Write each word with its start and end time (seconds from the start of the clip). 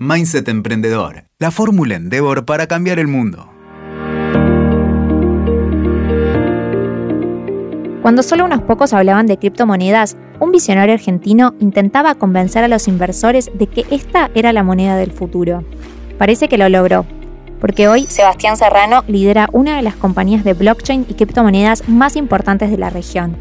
Mindset 0.00 0.46
Emprendedor, 0.48 1.24
la 1.40 1.50
fórmula 1.50 1.96
Endeavor 1.96 2.44
para 2.44 2.68
cambiar 2.68 3.00
el 3.00 3.08
mundo. 3.08 3.50
Cuando 8.00 8.22
solo 8.22 8.44
unos 8.44 8.62
pocos 8.62 8.92
hablaban 8.92 9.26
de 9.26 9.38
criptomonedas, 9.38 10.16
un 10.38 10.52
visionario 10.52 10.94
argentino 10.94 11.56
intentaba 11.58 12.14
convencer 12.14 12.62
a 12.62 12.68
los 12.68 12.86
inversores 12.86 13.50
de 13.54 13.66
que 13.66 13.86
esta 13.90 14.30
era 14.36 14.52
la 14.52 14.62
moneda 14.62 14.94
del 14.94 15.10
futuro. 15.10 15.64
Parece 16.16 16.48
que 16.48 16.58
lo 16.58 16.68
logró, 16.68 17.04
porque 17.60 17.88
hoy 17.88 18.06
Sebastián 18.06 18.56
Serrano 18.56 19.02
lidera 19.08 19.48
una 19.50 19.74
de 19.74 19.82
las 19.82 19.96
compañías 19.96 20.44
de 20.44 20.54
blockchain 20.54 21.06
y 21.08 21.14
criptomonedas 21.14 21.88
más 21.88 22.14
importantes 22.14 22.70
de 22.70 22.78
la 22.78 22.90
región, 22.90 23.36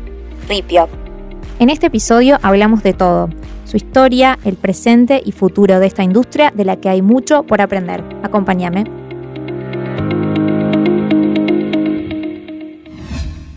Ripio. 0.50 0.90
En 1.60 1.70
este 1.70 1.86
episodio 1.86 2.40
hablamos 2.42 2.82
de 2.82 2.94
todo, 2.94 3.30
su 3.68 3.76
historia, 3.76 4.40
el 4.46 4.56
presente 4.56 5.22
y 5.24 5.34
futuro 5.34 5.82
de 5.82 5.88
esta 5.88 6.02
industria 6.02 6.52
de 6.56 6.64
la 6.64 6.78
que 6.78 6.88
hay 6.88 7.02
mucho 7.02 7.44
por 7.44 7.62
aprender. 7.62 8.02
Acompáñame. 8.24 8.86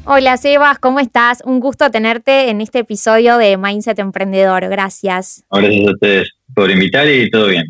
Hola 0.04 0.36
Sebas, 0.36 0.80
¿cómo 0.80 0.98
estás? 0.98 1.40
Un 1.44 1.60
gusto 1.60 1.88
tenerte 1.92 2.50
en 2.50 2.60
este 2.60 2.80
episodio 2.80 3.38
de 3.38 3.56
Mindset 3.56 4.00
Emprendedor. 4.00 4.68
Gracias. 4.68 5.44
Gracias 5.48 5.86
a 5.86 5.90
ustedes 5.92 6.28
por 6.52 6.68
invitar 6.68 7.08
y 7.08 7.30
todo 7.30 7.46
bien. 7.46 7.66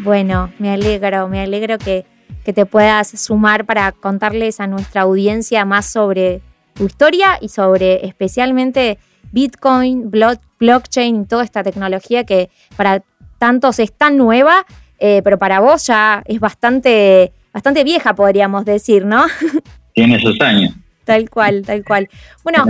Bueno, 0.00 0.52
me 0.58 0.70
alegro, 0.70 1.28
me 1.28 1.40
alegro 1.40 1.78
que, 1.78 2.04
que 2.44 2.52
te 2.52 2.66
puedas 2.66 3.08
sumar 3.08 3.66
para 3.66 3.92
contarles 3.92 4.58
a 4.58 4.66
nuestra 4.66 5.02
audiencia 5.02 5.64
más 5.64 5.86
sobre 5.86 6.40
tu 6.74 6.86
historia 6.86 7.38
y 7.40 7.48
sobre 7.48 8.04
especialmente 8.04 8.98
Bitcoin, 9.32 10.10
blockchain 10.10 11.26
toda 11.26 11.44
esta 11.44 11.62
tecnología 11.62 12.24
que 12.24 12.50
para 12.76 13.02
tantos 13.38 13.78
es 13.78 13.92
tan 13.92 14.16
nueva, 14.16 14.66
eh, 14.98 15.20
pero 15.22 15.38
para 15.38 15.60
vos 15.60 15.86
ya 15.86 16.22
es 16.26 16.40
bastante, 16.40 17.32
bastante 17.52 17.84
vieja, 17.84 18.14
podríamos 18.14 18.64
decir, 18.64 19.04
¿no? 19.04 19.26
Tiene 19.94 20.20
sus 20.20 20.40
años. 20.40 20.74
Tal 21.04 21.30
cual, 21.30 21.62
tal 21.64 21.84
cual. 21.84 22.08
Bueno, 22.42 22.64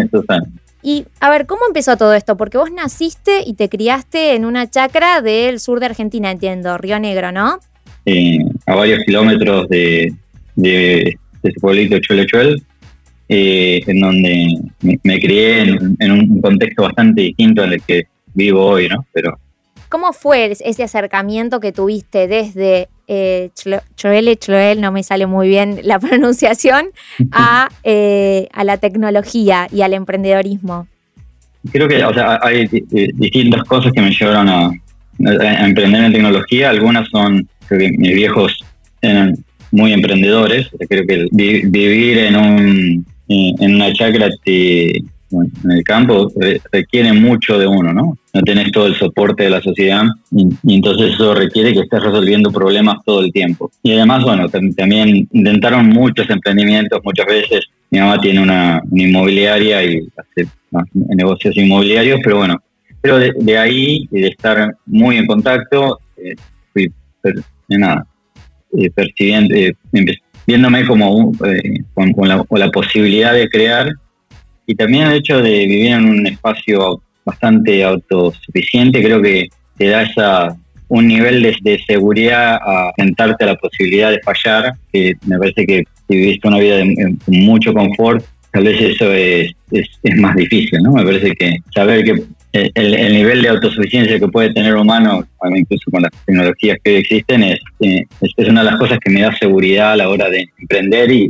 y 0.82 1.04
a 1.18 1.30
ver, 1.30 1.46
¿cómo 1.46 1.62
empezó 1.66 1.96
todo 1.96 2.14
esto? 2.14 2.36
Porque 2.36 2.58
vos 2.58 2.70
naciste 2.70 3.42
y 3.44 3.54
te 3.54 3.68
criaste 3.68 4.34
en 4.34 4.44
una 4.44 4.70
chacra 4.70 5.20
del 5.20 5.58
sur 5.58 5.80
de 5.80 5.86
Argentina, 5.86 6.30
entiendo, 6.30 6.78
Río 6.78 7.00
Negro, 7.00 7.32
¿no? 7.32 7.58
Sí, 8.04 8.38
a 8.66 8.74
varios 8.76 9.02
kilómetros 9.04 9.68
de, 9.68 10.14
de, 10.54 11.18
ese 11.42 11.60
pueblito 11.60 11.98
Chuelechuel, 11.98 12.62
eh, 13.28 13.82
en 13.86 14.00
donde 14.00 14.60
me, 14.80 15.18
crié 15.20 15.62
en, 15.62 16.12
un 16.12 16.40
contexto 16.40 16.82
bastante 16.82 17.22
distinto 17.22 17.62
al 17.62 17.82
que 17.82 18.04
vivo 18.34 18.64
hoy, 18.64 18.88
¿no? 18.88 19.04
Pero 19.12 19.38
¿Cómo 19.88 20.12
fue 20.12 20.52
ese 20.52 20.82
acercamiento 20.82 21.60
que 21.60 21.72
tuviste 21.72 22.26
desde 22.26 22.88
eh, 23.06 23.50
Chloel, 23.54 24.80
no 24.80 24.90
me 24.90 25.02
sale 25.02 25.26
muy 25.26 25.48
bien 25.48 25.80
la 25.82 25.98
pronunciación, 26.00 26.86
a, 27.32 27.68
eh, 27.84 28.48
a 28.52 28.64
la 28.64 28.78
tecnología 28.78 29.68
y 29.72 29.82
al 29.82 29.94
emprendedorismo? 29.94 30.88
Creo 31.72 31.88
que 31.88 32.02
hay 32.42 32.68
distintas 33.14 33.64
cosas 33.64 33.92
que 33.92 34.00
me 34.00 34.10
llevaron 34.10 34.48
a, 34.48 34.70
emprender 35.18 36.04
en 36.04 36.12
tecnología. 36.12 36.70
Algunas 36.70 37.08
son, 37.08 37.48
creo 37.66 37.80
que 37.80 37.98
mis 37.98 38.14
viejos 38.14 38.64
eran 39.00 39.34
muy 39.72 39.92
emprendedores. 39.92 40.68
Creo 40.88 41.06
que 41.06 41.26
vivir 41.32 42.18
en, 42.18 42.36
un, 42.36 43.06
en 43.28 43.74
una 43.74 43.92
chacra 43.92 44.28
te, 44.44 45.02
en 45.30 45.70
el 45.70 45.82
campo 45.82 46.30
requiere 46.70 47.12
mucho 47.12 47.58
de 47.58 47.66
uno, 47.66 47.92
¿no? 47.92 48.16
No 48.32 48.42
tenés 48.42 48.70
todo 48.70 48.86
el 48.86 48.94
soporte 48.94 49.44
de 49.44 49.50
la 49.50 49.60
sociedad 49.60 50.04
y, 50.30 50.48
entonces 50.74 51.14
eso 51.14 51.34
requiere 51.34 51.72
que 51.72 51.80
estés 51.80 52.02
resolviendo 52.02 52.50
problemas 52.50 52.98
todo 53.04 53.22
el 53.22 53.32
tiempo. 53.32 53.70
Y 53.82 53.92
además, 53.92 54.24
bueno, 54.24 54.48
también 54.48 55.28
intentaron 55.32 55.88
muchos 55.88 56.28
emprendimientos, 56.30 57.00
muchas 57.04 57.26
veces 57.26 57.66
mi 57.90 57.98
mamá 57.98 58.20
tiene 58.20 58.40
una, 58.40 58.82
inmobiliaria 58.94 59.82
y 59.84 60.08
hace 60.16 60.48
negocios 60.92 61.56
inmobiliarios, 61.56 62.20
pero 62.22 62.38
bueno, 62.38 62.62
pero 63.00 63.18
de, 63.18 63.58
ahí 63.58 64.08
y 64.10 64.20
de 64.20 64.28
estar 64.28 64.76
muy 64.86 65.16
en 65.16 65.26
contacto, 65.26 65.98
eh, 66.16 66.34
fui, 66.72 66.90
nada, 67.68 68.06
eh, 68.78 68.90
percibiendo, 68.90 69.54
eh, 69.54 69.74
viéndome 70.46 70.86
como 70.86 71.32
la, 71.40 72.44
con 72.44 72.60
la 72.60 72.70
posibilidad 72.70 73.32
de 73.32 73.48
crear 73.48 73.92
y 74.66 74.74
también 74.74 75.08
el 75.08 75.16
hecho 75.16 75.40
de 75.40 75.66
vivir 75.66 75.92
en 75.92 76.04
un 76.04 76.26
espacio 76.26 77.00
bastante 77.24 77.84
autosuficiente 77.84 79.02
creo 79.02 79.20
que 79.20 79.48
te 79.76 79.88
da 79.88 80.02
esa 80.02 80.56
un 80.88 81.08
nivel 81.08 81.42
de, 81.42 81.78
seguridad 81.86 82.56
a 82.56 82.92
sentarte 82.96 83.44
a 83.44 83.48
la 83.48 83.56
posibilidad 83.56 84.10
de 84.10 84.20
fallar, 84.20 84.74
que 84.92 85.14
me 85.26 85.38
parece 85.38 85.66
que 85.66 85.84
si 86.08 86.16
viviste 86.16 86.48
una 86.48 86.58
vida 86.58 86.76
de, 86.76 87.16
mucho 87.26 87.72
confort, 87.72 88.24
tal 88.52 88.64
vez 88.64 88.80
eso 88.80 89.12
es, 89.12 89.52
es, 89.72 90.16
más 90.16 90.36
difícil, 90.36 90.80
¿no? 90.82 90.92
Me 90.92 91.04
parece 91.04 91.32
que 91.32 91.56
saber 91.74 92.04
que 92.04 92.22
el, 92.74 93.12
nivel 93.12 93.42
de 93.42 93.48
autosuficiencia 93.48 94.18
que 94.18 94.28
puede 94.28 94.52
tener 94.52 94.74
humano, 94.74 95.26
incluso 95.54 95.90
con 95.90 96.02
las 96.02 96.12
tecnologías 96.24 96.78
que 96.82 96.90
hoy 96.90 96.96
existen, 96.96 97.42
es, 97.42 97.60
eh, 97.80 98.04
es, 98.20 98.48
una 98.48 98.62
de 98.62 98.70
las 98.70 98.78
cosas 98.78 98.98
que 98.98 99.10
me 99.10 99.20
da 99.20 99.34
seguridad 99.36 99.92
a 99.92 99.96
la 99.96 100.08
hora 100.08 100.28
de 100.28 100.48
emprender 100.58 101.10
y, 101.10 101.28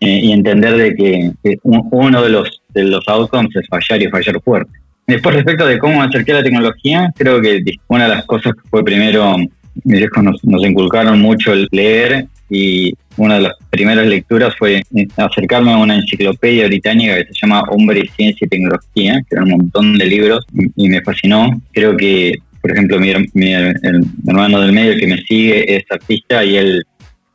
y 0.00 0.32
entender 0.32 0.76
de 0.76 0.94
que, 0.94 1.58
uno 1.62 2.22
de 2.22 2.28
los, 2.30 2.62
de 2.70 2.84
los 2.84 3.06
outcomes 3.08 3.54
es 3.56 3.66
fallar 3.68 4.02
y 4.02 4.08
fallar 4.08 4.40
fuerte. 4.42 4.72
Después, 5.06 5.34
respecto 5.34 5.66
de 5.66 5.78
cómo 5.78 6.02
acerqué 6.02 6.32
la 6.32 6.42
tecnología, 6.42 7.12
creo 7.16 7.40
que 7.40 7.62
una 7.88 8.04
de 8.04 8.14
las 8.14 8.24
cosas 8.24 8.54
que 8.54 8.68
fue 8.68 8.84
primero, 8.84 9.36
mis 9.84 9.98
viejos 9.98 10.22
nos, 10.22 10.44
nos 10.44 10.64
inculcaron 10.64 11.20
mucho 11.20 11.52
el 11.52 11.68
leer 11.70 12.26
y 12.50 12.92
una 13.16 13.36
de 13.36 13.42
las 13.42 13.52
primeras 13.70 14.06
lecturas 14.06 14.54
fue 14.58 14.82
acercarme 15.16 15.72
a 15.72 15.78
una 15.78 15.94
enciclopedia 15.94 16.66
británica 16.66 17.16
que 17.16 17.26
se 17.26 17.40
llama 17.40 17.62
Hombre, 17.70 18.08
Ciencia 18.16 18.44
y 18.44 18.48
Tecnología, 18.48 19.22
que 19.28 19.36
era 19.36 19.44
un 19.44 19.50
montón 19.50 19.96
de 19.96 20.06
libros 20.06 20.44
y, 20.76 20.88
me 20.88 21.00
fascinó. 21.02 21.48
Creo 21.72 21.96
que, 21.96 22.34
por 22.60 22.72
ejemplo, 22.72 22.98
mi, 22.98 23.12
mi 23.34 23.52
hermano 23.52 24.60
del 24.60 24.72
medio 24.72 24.98
que 24.98 25.06
me 25.06 25.18
sigue 25.18 25.76
es 25.76 25.84
artista 25.90 26.44
y 26.44 26.56
él 26.56 26.82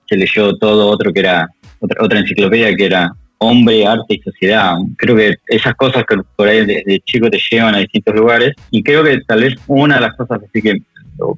se 0.08 0.18
leyó 0.18 0.56
todo 0.58 0.88
otro 0.88 1.14
que 1.14 1.22
era 1.22 1.48
otra, 1.80 2.20
enciclopedia 2.20 2.76
que 2.76 2.86
era 2.86 3.12
Hombre, 3.38 3.86
Arte 3.86 4.16
y 4.16 4.20
Sociedad. 4.20 4.76
Creo 4.98 5.16
que 5.16 5.36
esas 5.48 5.76
cosas 5.76 6.04
que 6.08 6.18
por 6.36 6.48
ahí 6.48 6.66
de, 6.66 7.02
chico 7.06 7.30
te 7.30 7.40
llevan 7.52 7.76
a 7.76 7.80
distintos 7.80 8.16
lugares 8.16 8.54
y 8.72 8.82
creo 8.84 9.04
que 9.04 9.20
tal 9.28 9.42
vez 9.42 9.56
una 9.68 9.96
de 9.96 10.02
las 10.02 10.16
cosas 10.16 10.40
así 10.48 10.62
que 10.62 10.82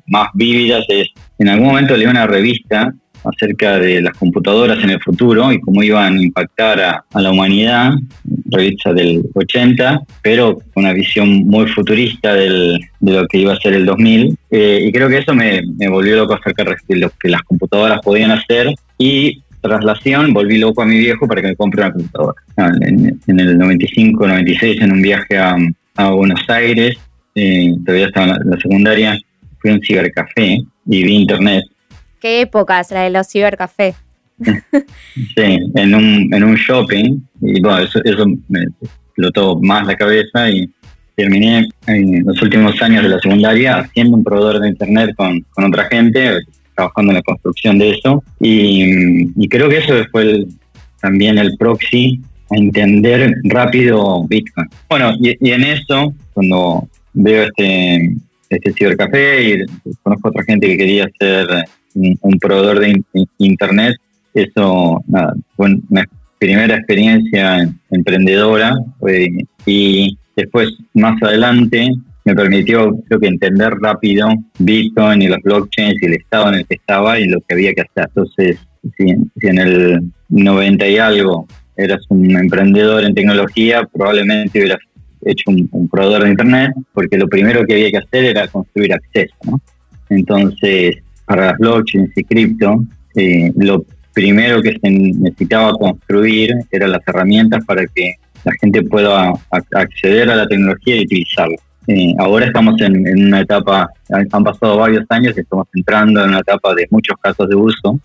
más 0.07 0.29
vívidas 0.33 0.83
es, 0.89 1.07
en 1.38 1.49
algún 1.49 1.67
momento 1.67 1.95
leí 1.95 2.07
una 2.07 2.25
revista 2.25 2.94
acerca 3.29 3.79
de 3.79 4.01
las 4.01 4.15
computadoras 4.17 4.83
en 4.83 4.91
el 4.91 5.01
futuro 5.01 5.51
y 5.51 5.59
cómo 5.59 5.83
iban 5.83 6.17
a 6.17 6.21
impactar 6.21 6.79
a, 6.79 7.05
la 7.19 7.31
humanidad, 7.31 7.93
revista 8.51 8.93
del 8.93 9.23
80, 9.33 10.01
pero 10.21 10.55
con 10.73 10.83
una 10.83 10.93
visión 10.93 11.29
muy 11.47 11.67
futurista 11.67 12.33
de 12.33 12.79
lo 13.01 13.27
que 13.27 13.39
iba 13.39 13.53
a 13.53 13.57
ser 13.57 13.73
el 13.73 13.85
2000. 13.85 14.38
Eh, 14.51 14.85
y 14.88 14.91
creo 14.91 15.09
que 15.09 15.17
eso 15.17 15.33
me, 15.33 15.61
me 15.77 15.89
volvió 15.89 16.15
loco 16.15 16.33
acerca 16.33 16.63
de 16.63 16.95
lo 16.97 17.09
que 17.19 17.29
las 17.29 17.41
computadoras 17.41 17.99
podían 18.01 18.31
hacer 18.31 18.73
y 18.97 19.41
traslación 19.67 20.33
volví 20.33 20.57
loco 20.57 20.81
a 20.81 20.85
mi 20.85 20.97
viejo 20.97 21.27
para 21.27 21.41
que 21.41 21.49
me 21.49 21.55
compre 21.55 21.81
una 21.81 21.94
computadora. 21.94 22.41
Ah, 22.57 22.71
en, 22.81 23.39
el 23.39 23.57
95, 23.57 24.27
96, 24.27 24.81
en 24.81 24.91
un 24.91 25.01
viaje 25.01 25.38
a, 25.38 25.57
Buenos 26.11 26.47
Aires, 26.47 26.95
eh, 27.33 27.73
todavía 27.83 28.07
estaba 28.07 28.35
en 28.35 28.49
la, 28.51 28.57
secundaria, 28.57 29.17
fui 29.59 29.71
a 29.71 29.73
un 29.73 29.81
cibercafé 29.81 30.59
y 30.85 31.03
vi 31.03 31.15
internet. 31.15 31.63
¿Qué 32.19 32.41
épocas 32.41 32.91
la 32.91 33.03
de 33.03 33.09
los 33.09 33.28
cibercafés? 33.28 33.95
sí, 34.39 35.59
en 35.75 35.95
un, 35.95 36.33
en 36.33 36.44
un 36.44 36.55
shopping, 36.55 37.19
y 37.41 37.61
bueno, 37.61 37.79
eso, 37.79 38.00
eso 38.03 38.25
me 38.47 38.66
explotó 38.81 39.59
más 39.59 39.85
la 39.88 39.95
cabeza 39.95 40.50
y 40.50 40.69
terminé 41.16 41.67
en 41.88 42.23
los 42.23 42.39
últimos 42.44 42.79
años 42.81 43.01
de 43.01 43.09
la 43.09 43.19
secundaria 43.19 43.77
haciendo 43.77 44.17
un 44.17 44.23
proveedor 44.23 44.59
de 44.59 44.69
internet 44.69 45.16
con, 45.16 45.41
con 45.50 45.66
otra 45.66 45.85
gente, 45.85 46.41
trabajando 46.75 47.12
en 47.12 47.15
la 47.15 47.24
construcción 47.24 47.80
de 47.80 47.89
eso. 47.89 48.24
Y, 48.39 49.47
creo 49.50 49.68
que 49.68 49.80
eso 49.80 49.94
fue 50.12 50.45
también 51.01 51.39
el 51.39 51.57
proxy 51.57 52.21
a 52.51 52.56
entender 52.56 53.33
rápido 53.45 54.25
Bitcoin. 54.27 54.68
Bueno, 54.88 55.12
y, 55.19 55.51
en 55.51 55.63
eso, 55.63 56.13
cuando 56.33 56.88
veo 57.13 57.44
este, 57.44 58.13
este 58.50 58.74
cibercafé 58.74 59.50
y 59.50 59.65
conozco 60.03 60.27
a 60.27 60.31
otra 60.31 60.44
gente 60.44 60.68
que 60.68 60.77
quería 60.77 61.09
ser 61.19 61.47
un, 61.95 62.39
proveedor 62.39 62.80
de 62.80 63.01
internet, 63.38 63.95
eso 64.34 65.04
fue 65.56 65.75
una 65.89 66.06
primera 66.39 66.75
experiencia 66.75 67.69
emprendedora 67.89 68.78
y 69.66 70.18
después 70.36 70.69
más 70.94 71.22
adelante 71.24 71.89
me 72.28 72.36
permitió, 72.36 72.94
creo 73.07 73.19
que, 73.22 73.28
entender 73.28 73.74
rápido 73.80 74.28
Bitcoin 74.60 75.22
y 75.22 75.28
los 75.28 75.42
blockchains 75.44 75.95
y 76.01 76.06
el 76.07 76.13
estado 76.16 76.50
en 76.50 76.56
el 76.56 76.68
que 76.68 76.75
estaba 76.75 77.18
y 77.19 77.28
lo 77.28 77.39
que 77.39 77.56
había 77.56 77.74
que 77.74 77.81
hacer. 77.81 78.10
Entonces, 78.10 78.57
si, 78.98 79.48
en 79.48 79.57
el 79.57 80.12
90 80.30 80.88
y 80.88 80.98
algo 80.98 81.48
eras 81.78 82.01
un 82.10 82.36
emprendedor 82.36 83.06
en 83.06 83.13
tecnología, 83.13 83.88
probablemente 83.92 84.60
hubieras 84.60 84.80
hecho 85.24 85.51
un, 85.51 85.88
proveedor 85.88 86.24
de 86.24 86.30
Internet, 86.31 86.72
porque 86.94 87.18
lo 87.18 87.28
primero 87.28 87.66
que 87.66 87.75
había 87.75 87.92
que 87.92 87.98
hacer 87.98 88.25
era 88.25 88.48
construir 88.50 88.94
acceso. 88.94 89.36
¿no? 89.45 89.62
Entonces, 90.10 90.98
para 91.27 91.47
las 91.47 91.57
blockchains 91.59 92.09
y 92.15 92.24
cripto, 92.24 92.83
eh, 93.15 93.51
lo 93.57 93.85
primero 94.13 94.62
que 94.62 94.71
se 94.81 94.89
necesitaba 94.89 95.74
construir 95.74 96.56
eran 96.71 96.91
las 96.94 97.07
herramientas 97.07 97.63
para 97.65 97.85
que 97.85 98.15
la 98.44 98.51
gente 98.59 98.81
pueda 98.83 99.33
acceder 99.51 100.31
a 100.31 100.38
la 100.38 100.47
tecnología 100.47 100.95
y 100.95 101.03
utilizarla. 101.03 101.57
Eh, 101.88 102.13
ahora 102.18 102.47
estamos 102.47 102.81
en, 102.81 103.27
una 103.27 103.41
etapa, 103.41 103.89
han 104.09 104.44
pasado 104.44 104.77
varios 104.77 105.06
años 105.09 105.33
y 105.38 105.41
estamos 105.41 105.68
entrando 105.74 106.24
en 106.24 106.29
una 106.29 106.39
etapa 106.39 106.74
de 106.74 106.88
muchos 106.89 107.15
casos 107.21 107.47
de 107.47 107.56
uso. 107.56 108.00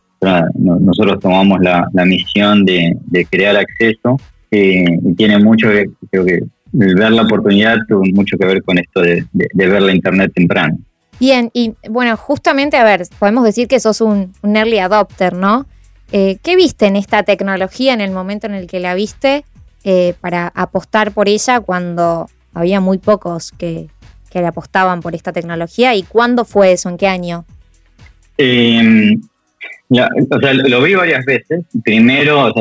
nosotros 0.55 1.19
tomamos 1.21 1.61
la, 1.61 2.05
misión 2.05 2.65
de, 2.65 2.97
crear 3.31 3.57
acceso 3.57 4.19
eh, 4.51 4.85
y 5.05 5.15
tiene 5.15 5.39
mucho 5.39 5.69
que, 5.69 5.87
creo 6.11 6.25
que 6.25 6.41
ver 6.73 7.13
la 7.13 7.23
oportunidad 7.23 7.79
tuvo 7.89 8.03
mucho 8.15 8.37
que 8.39 8.47
ver 8.47 8.63
con 8.63 8.79
esto 8.79 9.01
de, 9.01 9.25
ver 9.33 9.83
la 9.83 9.95
Internet 9.95 10.33
temprano. 10.35 10.79
Bien, 11.23 11.51
y 11.55 11.75
bueno, 11.89 12.17
justamente, 12.17 12.77
a 12.77 12.83
ver, 12.83 13.03
podemos 13.21 13.45
decir 13.45 13.69
que 13.69 13.79
sos 13.79 14.01
un, 14.01 14.33
early 14.43 14.81
adopter, 14.81 15.35
¿no? 15.35 15.67
Eh, 16.11 16.39
¿Qué 16.43 16.57
viste 16.57 16.87
en 16.87 16.97
esta 16.97 17.23
tecnología 17.23 17.95
en 17.95 18.01
el 18.01 18.11
momento 18.11 18.49
en 18.49 18.55
el 18.55 18.67
que 18.67 18.81
la 18.81 18.97
viste 18.97 19.45
para 20.21 20.49
apostar 20.49 21.13
por 21.13 21.29
ella 21.29 21.61
cuando 21.61 22.27
había 22.55 22.81
muy 22.81 22.99
pocos 22.99 23.53
que, 23.53 23.87
le 24.35 24.47
apostaban 24.47 25.01
por 25.01 25.15
esta 25.15 25.33
tecnología. 25.33 25.95
¿Y 25.95 26.03
cuándo 26.03 26.45
fue 26.45 26.73
eso? 26.73 26.89
¿En 26.89 26.97
qué 26.97 27.07
año? 27.07 27.45
Em, 28.37 29.21
o 29.91 30.41
sea, 30.41 30.55
lo 30.55 30.83
vi 30.83 30.97
varias 30.97 31.25
veces. 31.25 31.61
Primero, 31.85 32.53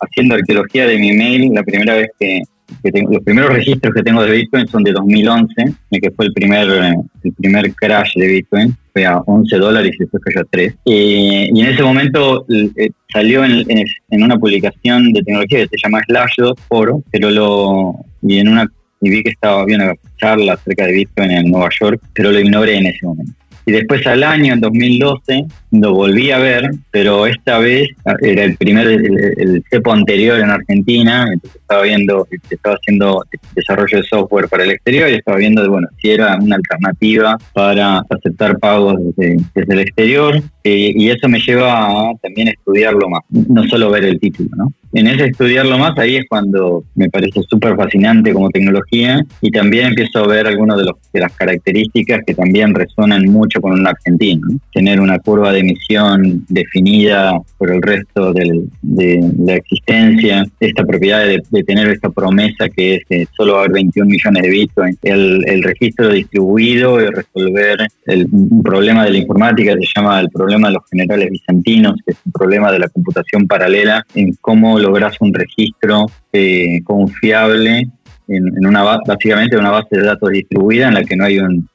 haciendo 0.00 0.36
arqueología 0.36 0.86
de 0.86 0.98
mi 0.98 1.10
mail, 1.10 1.52
la 1.52 1.64
primera 1.64 1.94
vez 1.94 2.10
que, 2.20 2.42
tengo, 2.90 3.12
los 3.12 3.22
primeros 3.22 3.52
registros 3.52 3.94
que 3.94 4.02
tengo 4.02 4.22
de 4.22 4.32
Bitcoin 4.32 4.66
son 4.68 4.82
de 4.82 4.92
2011, 4.92 5.54
que 5.90 6.10
fue 6.10 6.26
el 6.26 6.32
primer, 6.32 6.68
el 6.68 7.32
primer 7.32 7.74
crash 7.74 8.14
de 8.14 8.26
Bitcoin. 8.26 8.76
Fue 8.92 9.06
a 9.06 9.18
11 9.18 9.56
dólares 9.56 9.94
y 9.94 9.98
después 9.98 10.22
cayó 10.24 10.40
a 10.40 10.48
3. 10.50 10.74
y 10.84 11.60
en 11.60 11.66
ese 11.66 11.82
momento 11.82 12.46
eh, 12.48 12.90
salió 13.12 13.44
en, 13.44 13.64
una 14.10 14.36
publicación 14.36 15.12
de 15.12 15.22
tecnología 15.22 15.60
que 15.60 15.68
se 15.68 15.76
llama 15.82 16.00
Slashdot 16.06 16.58
Foro, 16.68 17.02
pero 17.10 17.30
lo, 17.30 18.04
y 18.22 18.38
en 18.38 18.48
una 18.48 18.70
y 19.00 19.10
vi 19.10 19.22
que 19.22 19.30
estaba 19.30 19.64
bien 19.64 19.80
una 19.80 19.94
charla 20.16 20.54
acerca 20.54 20.86
de 20.86 20.92
Bitcoin 20.92 21.30
en 21.30 21.50
Nueva 21.50 21.68
York, 21.80 22.02
pero 22.14 22.32
lo 22.32 22.40
ignoré 22.40 22.78
en 22.78 22.86
ese 22.86 23.06
momento. 23.06 23.32
Y 23.64 23.72
después 23.72 24.06
al 24.06 24.24
año, 24.24 24.54
en 24.54 24.60
2012, 24.60 25.44
lo 25.70 25.94
volví 25.94 26.30
a 26.30 26.38
ver, 26.38 26.70
pero 26.90 27.26
esta 27.26 27.58
vez 27.58 27.88
era 28.22 28.44
el 28.44 28.56
primer, 28.56 28.86
el, 28.86 29.62
cepo 29.70 29.92
anterior 29.92 30.38
en 30.38 30.50
Argentina, 30.50 31.26
entonces 31.32 31.60
estaba 31.60 31.82
viendo, 31.82 32.26
estaba 32.48 32.76
haciendo 32.76 33.24
desarrollo 33.54 33.98
de 33.98 34.04
software 34.04 34.48
para 34.48 34.64
el 34.64 34.70
exterior 34.70 35.10
y 35.10 35.14
estaba 35.14 35.38
viendo, 35.38 35.68
bueno, 35.70 35.88
si 36.00 36.10
era 36.10 36.36
una 36.36 36.56
alternativa 36.56 37.36
para 37.52 38.02
aceptar 38.08 38.58
pagos 38.58 38.96
desde, 39.16 39.42
el 39.54 39.80
exterior. 39.80 40.42
Eh, 40.64 40.92
y 40.94 41.08
eso 41.08 41.28
me 41.28 41.40
lleva 41.40 41.86
a 41.86 42.12
también 42.20 42.48
estudiarlo 42.48 43.08
más, 43.08 43.22
no 43.30 43.62
solo 43.68 43.90
ver 43.90 44.04
el 44.04 44.20
título, 44.20 44.50
¿no? 44.54 44.72
En 44.92 45.06
ese 45.06 45.26
estudiarlo 45.26 45.76
más, 45.76 45.98
ahí 45.98 46.16
es 46.16 46.24
cuando 46.28 46.84
me 46.94 47.10
parece 47.10 47.42
súper 47.42 47.76
fascinante 47.76 48.32
como 48.32 48.48
tecnología 48.48 49.22
y 49.42 49.50
también 49.50 49.88
empiezo 49.88 50.20
a 50.20 50.26
ver 50.26 50.46
algunas 50.46 50.78
de, 50.78 50.84
de 51.12 51.20
las 51.20 51.32
características 51.32 52.22
que 52.26 52.34
también 52.34 52.74
resuenan 52.74 53.24
mucho 53.26 53.60
con 53.60 53.72
un 53.72 53.86
argentino. 53.86 54.48
Tener 54.72 55.00
una 55.00 55.18
curva 55.18 55.52
de 55.52 55.57
emisión 55.58 56.44
definida 56.48 57.38
por 57.56 57.72
el 57.72 57.82
resto 57.82 58.32
de 58.32 59.32
la 59.38 59.54
existencia, 59.56 60.44
esta 60.60 60.84
propiedad 60.84 61.26
de, 61.26 61.42
tener 61.64 61.88
esta 61.88 62.08
promesa 62.10 62.68
que 62.68 62.96
es 62.96 63.04
que 63.08 63.26
solo 63.36 63.58
haber 63.58 63.72
21 63.72 64.08
millones 64.08 64.42
de 64.42 64.48
bitcoins, 64.48 64.98
el, 65.02 65.62
registro 65.62 66.10
distribuido 66.10 67.00
y 67.00 67.08
resolver 67.08 67.78
el, 68.06 68.28
problema 68.62 69.04
de 69.04 69.10
la 69.10 69.18
informática 69.18 69.74
que 69.74 69.86
se 69.86 69.92
llama 69.96 70.20
el 70.20 70.28
problema 70.30 70.68
de 70.68 70.74
los 70.74 70.84
generales 70.90 71.30
bizantinos, 71.30 71.96
que 72.04 72.12
es 72.12 72.18
un 72.24 72.32
problema 72.32 72.72
de 72.72 72.78
la 72.78 72.88
computación 72.88 73.46
paralela, 73.46 74.04
en 74.14 74.34
cómo 74.40 74.78
logras 74.78 75.16
un 75.20 75.34
registro 75.34 76.06
eh, 76.32 76.82
confiable 76.84 77.88
en, 78.28 78.66
una 78.66 78.82
básicamente 78.82 79.56
una 79.56 79.70
base 79.70 79.88
de 79.90 80.02
datos 80.02 80.30
distribuida 80.30 80.88
en 80.88 80.94
la 80.94 81.02
que 81.02 81.16
no 81.16 81.24
hay 81.24 81.38
un, 81.38 81.68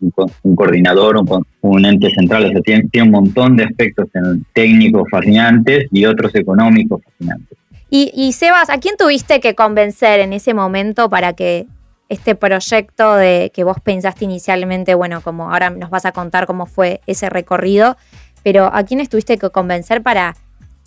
coordinador, 0.55 1.17
un, 1.17 1.45
un, 1.61 1.85
ente 1.85 2.09
central. 2.11 2.55
O 2.55 2.61
tiene, 2.61 2.87
un 3.01 3.11
montón 3.11 3.57
de 3.57 3.65
aspectos 3.65 4.07
técnicos 4.53 5.03
fascinantes 5.09 5.87
y 5.91 6.05
otros 6.05 6.33
económicos 6.35 7.01
fascinantes. 7.03 7.57
Y, 7.89 8.11
y 8.15 8.33
Sebas, 8.33 8.69
¿a 8.69 8.77
quién 8.79 8.95
tuviste 8.97 9.39
que 9.39 9.55
convencer 9.55 10.19
en 10.19 10.33
ese 10.33 10.53
momento 10.53 11.09
para 11.09 11.33
que 11.33 11.67
este 12.09 12.35
proyecto 12.35 13.15
de 13.15 13.51
que 13.53 13.63
vos 13.63 13.77
pensaste 13.83 14.25
inicialmente, 14.25 14.93
bueno, 14.93 15.21
como 15.21 15.51
ahora 15.51 15.69
nos 15.69 15.89
vas 15.89 16.05
a 16.05 16.11
contar 16.11 16.45
cómo 16.45 16.65
fue 16.65 17.01
ese 17.07 17.29
recorrido, 17.29 17.97
pero 18.43 18.69
¿a 18.73 18.83
quién 18.83 19.05
tuviste 19.07 19.37
que 19.37 19.49
convencer 19.49 20.01
para 20.01 20.35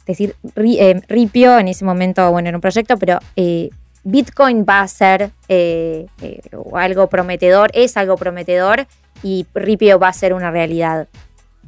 decir, 0.07 0.37
eh, 0.57 1.01
Ripio 1.09 1.59
en 1.59 1.69
ese 1.69 1.85
momento, 1.85 2.31
bueno, 2.31 2.49
era 2.49 2.57
un 2.57 2.61
proyecto, 2.61 2.97
pero 2.97 3.19
eh, 3.35 3.71
Bitcoin 4.08 4.64
va 4.64 4.82
a 4.82 4.88
ser 4.88 5.32
eh, 5.49 6.06
eh, 6.23 6.41
algo 6.75 7.08
prometedor, 7.08 7.70
es 7.75 7.97
algo 7.97 8.17
prometedor 8.17 8.87
y 9.25 9.47
Ripio 9.53 9.99
va 9.99 10.08
a 10.08 10.12
ser 10.12 10.32
una 10.32 10.53
realidad? 10.53 11.08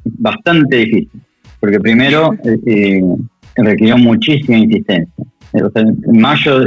Bastante 0.04 0.76
difícil, 0.76 1.20
porque 1.58 1.80
primero 1.80 2.30
eh, 2.44 3.02
requirió 3.56 3.98
muchísima 3.98 4.56
insistencia. 4.56 5.24
en 5.52 6.20
mayo, 6.20 6.60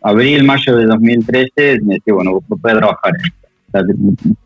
abril, 0.00 0.42
mayo 0.44 0.76
de 0.76 0.86
2013, 0.86 1.80
me 1.82 1.96
decía, 1.96 2.14
bueno, 2.14 2.40
voy 2.48 2.72
a 2.72 2.78
trabajar 2.78 3.12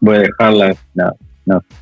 voy 0.01 0.17
a 0.17 0.19
dejar 0.19 0.53
la, 0.55 1.15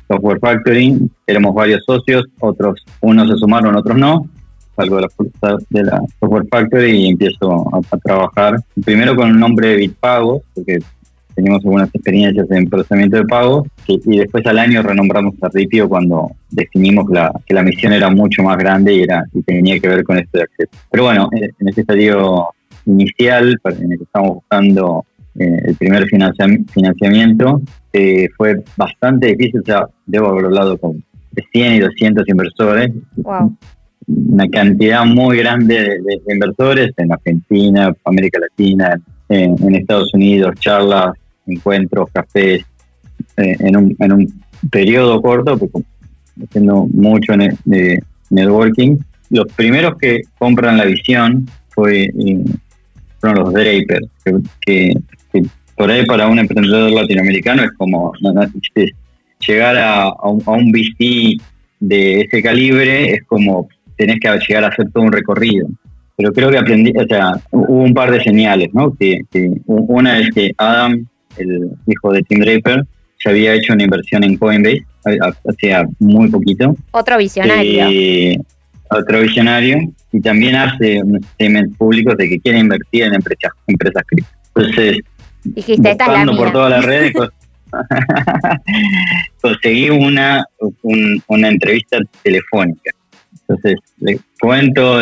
Software 0.07 0.39
Factory, 0.39 1.09
éramos 1.25 1.55
varios 1.55 1.83
socios, 1.85 2.25
otros, 2.39 2.85
unos 3.01 3.27
se 3.27 3.37
sumaron, 3.37 3.75
otros 3.75 3.97
no, 3.97 4.29
salgo 4.75 4.97
de 4.97 5.83
la, 5.83 6.01
Software 6.19 6.47
Factory 6.49 6.91
y 6.91 7.09
empiezo 7.09 7.67
a, 7.73 7.97
trabajar 7.97 8.55
primero 8.83 9.15
con 9.15 9.29
el 9.29 9.39
nombre 9.39 9.69
de 9.69 9.75
Bitpago, 9.77 10.41
porque 10.53 10.79
teníamos 11.35 11.63
algunas 11.63 11.89
experiencias 11.93 12.49
en 12.51 12.69
procesamiento 12.69 13.17
de 13.17 13.25
pago 13.25 13.65
y, 13.87 14.17
después 14.17 14.45
al 14.45 14.59
año 14.59 14.83
renombramos 14.83 15.35
a 15.41 15.49
Ripio 15.49 15.89
cuando 15.89 16.31
definimos 16.51 17.05
la, 17.09 17.31
que 17.45 17.53
la 17.53 17.63
misión 17.63 17.93
era 17.93 18.09
mucho 18.09 18.43
más 18.43 18.57
grande 18.57 18.93
y 18.93 19.01
era 19.01 19.23
y 19.33 19.41
tenía 19.41 19.79
que 19.79 19.87
ver 19.87 20.03
con 20.03 20.17
esto 20.17 20.37
de 20.37 20.43
acceso. 20.43 20.71
Pero 20.91 21.03
bueno, 21.03 21.29
en 21.33 21.67
ese 21.67 21.81
estadio 21.81 22.49
inicial, 22.85 23.59
en 23.65 23.91
el 23.91 23.97
que 23.97 24.03
estábamos 24.03 24.35
buscando 24.35 25.05
eh, 25.39 25.57
el 25.65 25.75
primer 25.75 26.05
financiamiento, 26.07 27.61
eh, 27.93 28.29
fue 28.37 28.63
bastante 28.77 29.27
difícil, 29.27 29.61
o 29.61 29.65
sea, 29.65 29.87
debo 30.05 30.27
haber 30.27 30.45
hablado 30.45 30.77
con 30.77 31.03
100 31.51 31.73
y 31.73 31.79
200 31.79 32.29
inversores. 32.29 32.91
Wow 33.17 33.57
una 34.07 34.47
cantidad 34.49 35.05
muy 35.05 35.37
grande 35.37 35.75
de, 35.75 36.33
inversores 36.33 36.91
en 36.97 37.11
Argentina, 37.11 37.93
América 38.05 38.39
Latina, 38.39 38.99
en, 39.29 39.75
Estados 39.75 40.13
Unidos, 40.13 40.55
charlas, 40.59 41.13
encuentros, 41.47 42.09
cafés, 42.11 42.65
eh, 43.37 43.55
en, 43.59 43.77
un, 43.77 43.95
en 43.99 44.11
un 44.11 44.43
periodo 44.69 45.21
corto, 45.21 45.57
porque 45.57 45.79
haciendo 46.41 46.87
mucho 46.91 47.33
de 47.65 47.99
networking. 48.29 48.97
Los 49.29 49.51
primeros 49.53 49.97
que 49.97 50.21
compran 50.37 50.77
la 50.77 50.85
visión 50.85 51.47
fue, 51.69 52.03
eh, 52.03 52.43
fueron 53.19 53.43
los 53.43 53.53
Drapers, 53.53 54.07
que, 54.61 54.93
por 55.75 55.89
ahí 55.89 56.05
para 56.05 56.27
un 56.27 56.37
emprendedor 56.37 56.91
latinoamericano 56.91 57.63
es 57.63 57.71
como 57.71 58.13
llegar 59.39 59.77
a, 59.77 60.13
un, 60.29 60.43
a 60.45 60.51
un 60.51 60.71
VC 60.71 61.37
de 61.79 62.21
ese 62.21 62.43
calibre, 62.43 63.13
es 63.13 63.23
como 63.23 63.67
tenés 64.05 64.19
que 64.19 64.29
llegar 64.47 64.65
a 64.65 64.67
hacer 64.67 64.91
todo 64.91 65.03
un 65.03 65.11
recorrido. 65.11 65.67
Pero 66.17 66.31
creo 66.33 66.51
que 66.51 66.57
aprendí, 66.57 66.91
o 66.95 67.05
sea, 67.07 67.33
hubo 67.51 67.83
un 67.83 67.93
par 67.93 68.11
de 68.11 68.21
señales, 68.21 68.69
¿no? 68.73 68.93
Que, 68.95 69.21
una 69.65 70.19
es 70.19 70.29
que 70.31 70.51
Adam, 70.57 71.07
el 71.37 71.71
hijo 71.87 72.11
de 72.11 72.21
Tim 72.23 72.39
Draper, 72.39 72.85
se 73.17 73.29
había 73.29 73.53
hecho 73.53 73.73
una 73.73 73.83
inversión 73.83 74.23
en 74.23 74.37
Coinbase, 74.37 74.85
hacía 75.49 75.85
muy 75.99 76.29
poquito. 76.29 76.75
Otro 76.91 77.17
visionario. 77.17 77.87
Eh, 77.89 78.37
otro 78.89 79.21
visionario. 79.21 79.79
Y 80.11 80.19
también 80.19 80.55
hace 80.55 81.01
statements 81.33 81.77
públicos 81.77 82.15
de 82.17 82.29
que 82.29 82.39
quiere 82.39 82.59
invertir 82.59 83.03
en 83.03 83.15
empresas, 83.15 83.51
empresas 83.67 84.03
cripto. 84.05 84.31
Entonces, 84.55 84.99
Dijiste, 85.43 85.91
esta 85.91 86.05
es 86.05 86.25
la 86.27 86.35
por 86.35 86.51
todas 86.51 86.69
las 86.69 86.85
redes, 86.85 87.13
conseguí 89.41 89.89
una, 89.89 90.45
una 91.27 91.47
entrevista 91.47 91.97
telefónica 92.21 92.91
entonces, 93.47 93.79
le 93.99 94.19
cuento 94.39 95.01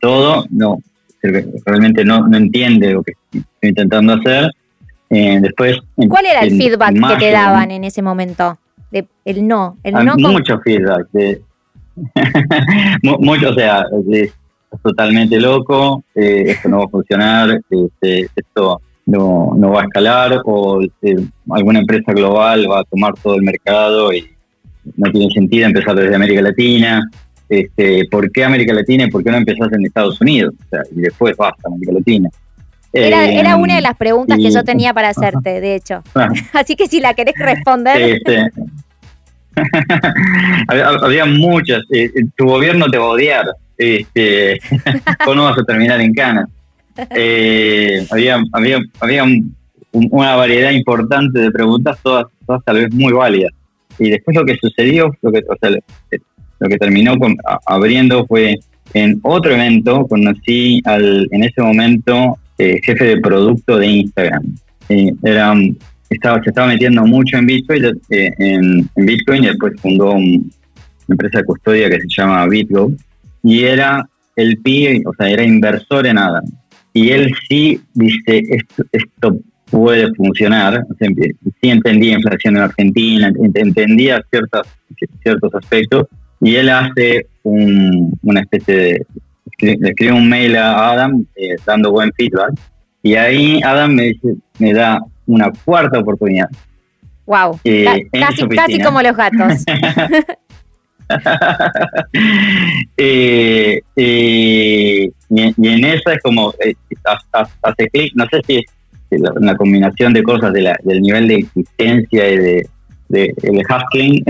todo, 0.00 0.46
no, 0.50 0.78
realmente 1.22 2.04
no, 2.04 2.26
no 2.26 2.36
entiende 2.36 2.92
lo 2.92 3.02
que 3.02 3.12
estoy 3.32 3.44
intentando 3.62 4.14
hacer. 4.14 4.50
Eh, 5.10 5.38
después, 5.40 5.78
¿Cuál 6.08 6.26
era 6.26 6.40
el 6.40 6.50
feedback 6.50 6.94
que 6.94 7.16
te 7.26 7.30
daban 7.32 7.70
en 7.70 7.84
ese 7.84 8.02
momento? 8.02 8.58
De, 8.90 9.06
el 9.24 9.46
no, 9.46 9.76
el 9.82 9.94
no 9.94 10.16
Mucho 10.16 10.58
feedback. 10.60 11.08
De, 11.12 11.42
mucho, 13.02 13.50
o 13.50 13.54
sea, 13.54 13.84
es, 14.10 14.32
totalmente 14.82 15.40
loco, 15.40 16.04
eh, 16.14 16.44
esto 16.48 16.68
no 16.68 16.78
va 16.78 16.84
a 16.84 16.88
funcionar, 16.88 17.60
este, 17.70 18.28
esto 18.36 18.80
no, 19.06 19.58
va 19.58 19.80
a 19.80 19.84
escalar, 19.84 20.42
o 20.44 20.82
este, 20.82 21.16
alguna 21.50 21.80
empresa 21.80 22.12
global 22.12 22.70
va 22.70 22.80
a 22.80 22.84
tomar 22.84 23.14
todo 23.14 23.34
el 23.34 23.42
mercado 23.42 24.12
y 24.12 24.28
no 24.96 25.10
tiene 25.10 25.32
sentido 25.32 25.66
empezar 25.66 25.96
desde 25.96 26.14
América 26.14 26.42
Latina. 26.42 27.02
Este, 27.48 28.06
¿Por 28.10 28.30
qué 28.30 28.44
América 28.44 28.74
Latina 28.74 29.04
y 29.04 29.10
por 29.10 29.24
qué 29.24 29.30
no 29.30 29.38
empezás 29.38 29.72
en 29.72 29.86
Estados 29.86 30.20
Unidos? 30.20 30.54
O 30.58 30.68
sea, 30.68 30.82
y 30.94 31.00
después 31.00 31.36
basta, 31.36 31.62
América 31.66 31.92
Latina. 31.92 32.28
Era, 32.92 33.26
era, 33.26 33.56
una 33.56 33.76
de 33.76 33.82
las 33.82 33.96
preguntas 33.96 34.38
que 34.38 34.50
yo 34.50 34.64
tenía 34.64 34.94
para 34.94 35.10
hacerte, 35.10 35.60
de 35.60 35.74
hecho. 35.74 36.02
Así 36.52 36.74
que 36.74 36.88
si 36.88 37.00
la 37.00 37.14
querés 37.14 37.34
responder. 37.38 38.00
Este, 38.00 38.50
había, 41.02 41.26
muchas. 41.26 41.82
Eh, 41.90 42.10
tu 42.36 42.46
gobierno 42.46 42.86
te 42.90 42.98
va 42.98 43.04
a 43.04 43.08
odiar. 43.08 43.46
Este, 43.76 44.58
no 45.34 45.44
vas 45.44 45.58
a 45.58 45.64
terminar 45.64 46.00
en 46.00 46.14
Cana. 46.14 46.48
Eh, 47.10 48.06
había 48.10 48.42
había, 48.52 48.80
había 48.98 49.24
una 49.92 50.36
variedad 50.36 50.70
importante 50.70 51.38
de 51.38 51.50
preguntas, 51.50 51.98
todas, 52.02 52.26
todas 52.46 52.64
tal 52.64 52.76
vez 52.76 52.92
muy 52.92 53.12
válidas. 53.12 53.52
Y 53.98 54.10
después 54.10 54.36
lo 54.36 54.44
que 54.44 54.56
sucedió, 54.56 55.14
lo 55.22 55.32
que, 55.32 55.38
o 55.48 55.56
sea, 55.60 55.70
lo 56.58 56.68
que 56.68 56.76
terminó 56.76 57.16
con, 57.18 57.36
abriendo 57.66 58.26
fue 58.26 58.58
en 58.94 59.20
otro 59.22 59.52
evento, 59.52 60.06
conocí 60.06 60.80
al, 60.84 61.28
en 61.30 61.44
ese 61.44 61.60
momento, 61.60 62.38
eh, 62.58 62.80
jefe 62.82 63.04
de 63.04 63.20
producto 63.20 63.76
de 63.76 63.86
Instagram. 63.86 64.54
era, 64.88 65.54
estaba, 66.10 66.42
se 66.42 66.50
estaba 66.50 66.68
metiendo 66.68 67.04
mucho 67.04 67.36
en 67.36 67.46
Bitcoin, 67.46 67.84
eh, 68.10 68.30
en, 68.38 68.88
Bitcoin 68.96 69.44
y 69.44 69.48
después 69.48 69.74
fundó 69.80 70.12
una 70.12 70.40
empresa 71.08 71.38
de 71.38 71.44
custodia 71.44 71.90
que 71.90 72.00
se 72.00 72.08
llama 72.08 72.46
BitGo 72.46 72.92
y 73.42 73.64
era 73.64 74.08
el 74.36 74.58
PI, 74.58 75.02
o 75.04 75.12
sea, 75.14 75.28
era 75.28 75.42
inversor 75.42 76.06
en 76.06 76.18
ADA. 76.18 76.42
Y 76.94 77.10
él 77.10 77.32
sí 77.48 77.80
dice, 77.94 78.42
esto, 78.48 78.84
esto 78.92 79.38
puede 79.70 80.12
funcionar. 80.14 80.84
sí 81.60 81.68
entendía 81.68 82.14
inflación 82.14 82.56
en 82.56 82.62
Argentina, 82.62 83.32
entendía 83.54 84.24
ciertos, 84.30 84.66
ciertos 85.22 85.54
aspectos 85.54 86.06
y 86.40 86.56
él 86.56 86.68
hace 86.68 87.26
una 87.42 88.40
especie 88.40 88.74
de... 88.74 89.06
Le 89.60 89.72
escribe 89.72 90.12
un 90.12 90.28
mail 90.28 90.56
a 90.56 90.92
Adam 90.92 91.24
eh, 91.34 91.56
dando 91.66 91.90
buen 91.90 92.12
feedback 92.12 92.52
y 93.02 93.14
ahí 93.16 93.60
Adam 93.64 93.92
me, 93.92 94.02
dice, 94.04 94.34
me 94.58 94.72
da 94.72 95.00
una 95.26 95.50
cuarta 95.64 95.98
oportunidad. 95.98 96.48
Wow, 97.26 97.58
eh, 97.64 98.06
casi, 98.12 98.48
casi 98.48 98.80
como 98.80 99.02
los 99.02 99.16
gatos. 99.16 99.64
Eh, 103.00 103.80
y, 103.96 105.12
en 105.30 105.84
eso 105.84 106.10
es 106.10 106.20
como, 106.22 106.52
hace 107.62 107.88
clic, 107.90 108.12
no 108.14 108.26
sé 108.26 108.42
si 108.46 108.56
es 108.56 109.20
una 109.36 109.56
combinación 109.56 110.12
de 110.12 110.22
cosas 110.22 110.52
de 110.52 110.74
del 110.82 111.00
nivel 111.00 111.28
de 111.28 111.36
existencia 111.36 112.28
y 112.28 112.36
de, 112.36 112.68
de 113.08 113.32
el 113.42 113.62
hustling 113.62 114.22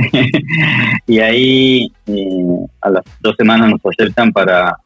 y 1.07 1.19
ahí 1.19 1.93
eh, 2.07 2.67
a 2.81 2.91
las 2.91 3.05
dos 3.21 3.35
semanas 3.37 3.71
nos 3.71 3.81
aceptan 3.85 4.33
para 4.33 4.77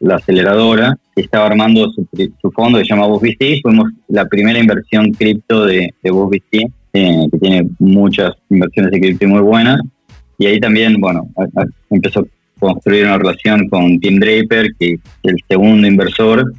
la 0.00 0.16
aceleradora 0.16 0.96
que 1.14 1.22
estaba 1.22 1.46
armando 1.46 1.90
su, 1.90 2.50
fondo 2.50 2.78
que 2.78 2.84
se 2.84 2.90
llama 2.90 3.06
BusVC 3.06 3.60
fuimos 3.62 3.90
la 4.08 4.26
primera 4.26 4.58
inversión 4.58 5.12
cripto 5.12 5.64
de, 5.64 5.94
de 6.02 6.10
BusVC 6.10 6.70
eh, 6.94 7.26
que 7.32 7.38
tiene 7.38 7.68
muchas 7.78 8.34
inversiones 8.50 8.92
de 8.92 9.00
cripto 9.00 9.26
muy 9.26 9.40
buenas. 9.40 9.80
Y 10.38 10.46
ahí 10.46 10.60
también 10.60 11.00
bueno 11.00 11.26
empezó 11.90 12.20
a 12.20 12.24
construir 12.58 13.06
una 13.06 13.18
relación 13.18 13.68
con 13.68 13.98
Tim 13.98 14.18
Draper 14.18 14.68
que 14.78 14.94
es 14.94 15.00
el 15.22 15.36
segundo 15.48 15.86
inversor. 15.86 16.52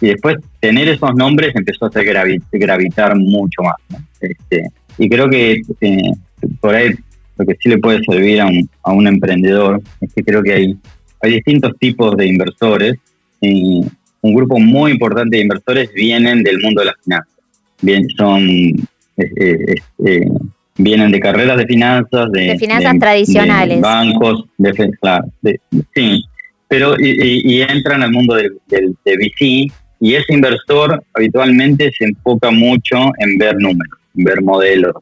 Y 0.00 0.08
después 0.08 0.36
tener 0.60 0.88
esos 0.88 1.14
nombres 1.14 1.54
empezó 1.54 1.84
a 1.84 1.88
hacer 1.88 2.04
gravitar 2.52 3.16
mucho 3.16 3.62
más. 3.62 3.76
Este, 4.20 4.64
y 4.98 5.08
creo 5.08 5.28
que 5.28 5.62
eh, 5.80 6.12
por 6.60 6.74
ahí 6.74 6.94
lo 7.36 7.46
que 7.46 7.56
sí 7.60 7.68
le 7.68 7.78
puede 7.78 8.02
servir 8.04 8.40
a 8.40 8.46
un, 8.46 8.68
a 8.82 8.92
un 8.92 9.06
emprendedor 9.06 9.80
es 10.00 10.12
que 10.12 10.22
creo 10.22 10.42
que 10.42 10.52
hay, 10.52 10.76
hay 11.20 11.32
distintos 11.32 11.72
tipos 11.78 12.16
de 12.16 12.26
inversores. 12.26 12.96
Y 13.40 13.84
un 14.20 14.34
grupo 14.34 14.58
muy 14.58 14.92
importante 14.92 15.36
de 15.36 15.42
inversores 15.42 15.92
vienen 15.92 16.42
del 16.42 16.60
mundo 16.60 16.80
de 16.80 16.86
las 16.86 16.94
finanzas. 17.02 17.34
Bien, 17.80 18.08
son 18.16 18.48
eh, 19.16 20.28
vienen 20.76 21.10
de 21.10 21.20
carreras 21.20 21.56
de 21.58 21.66
finanzas, 21.66 22.30
de, 22.32 22.56
finanzas 22.58 22.98
tradicionales, 22.98 23.80
bancos, 23.80 24.44
de, 24.58 24.72
claro, 25.00 25.26
sí, 25.94 26.24
pero 26.68 26.94
y, 26.98 27.60
entran 27.60 28.02
al 28.02 28.10
mundo 28.10 28.34
del, 28.34 28.58
del, 28.68 28.96
de 29.04 29.16
VC 29.16 29.72
y 30.00 30.14
ese 30.14 30.32
inversor 30.32 31.02
habitualmente 31.14 31.92
se 31.96 32.04
enfoca 32.06 32.50
mucho 32.50 32.96
en 33.18 33.38
ver 33.38 33.56
números, 33.58 33.98
ver 34.14 34.42
modelos. 34.42 34.94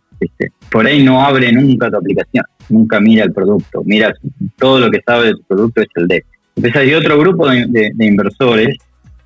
Por 0.71 0.87
ahí 0.87 1.03
no 1.03 1.23
abre 1.23 1.51
nunca 1.53 1.91
tu 1.91 1.97
aplicación, 1.97 2.45
nunca 2.69 3.01
mira 3.01 3.25
el 3.25 3.33
producto, 3.33 3.83
mira 3.85 4.13
todo 4.59 4.79
lo 4.81 4.91
que 4.91 5.01
sabe 5.05 5.29
de 5.29 5.35
tu 5.35 5.43
producto 5.45 5.81
es 5.81 5.89
el 5.97 6.09
de. 6.09 6.25
Entonces 6.57 6.81
hay 6.81 6.95
otro 6.95 7.19
grupo 7.19 7.49
de, 7.49 7.93
inversores 7.99 8.77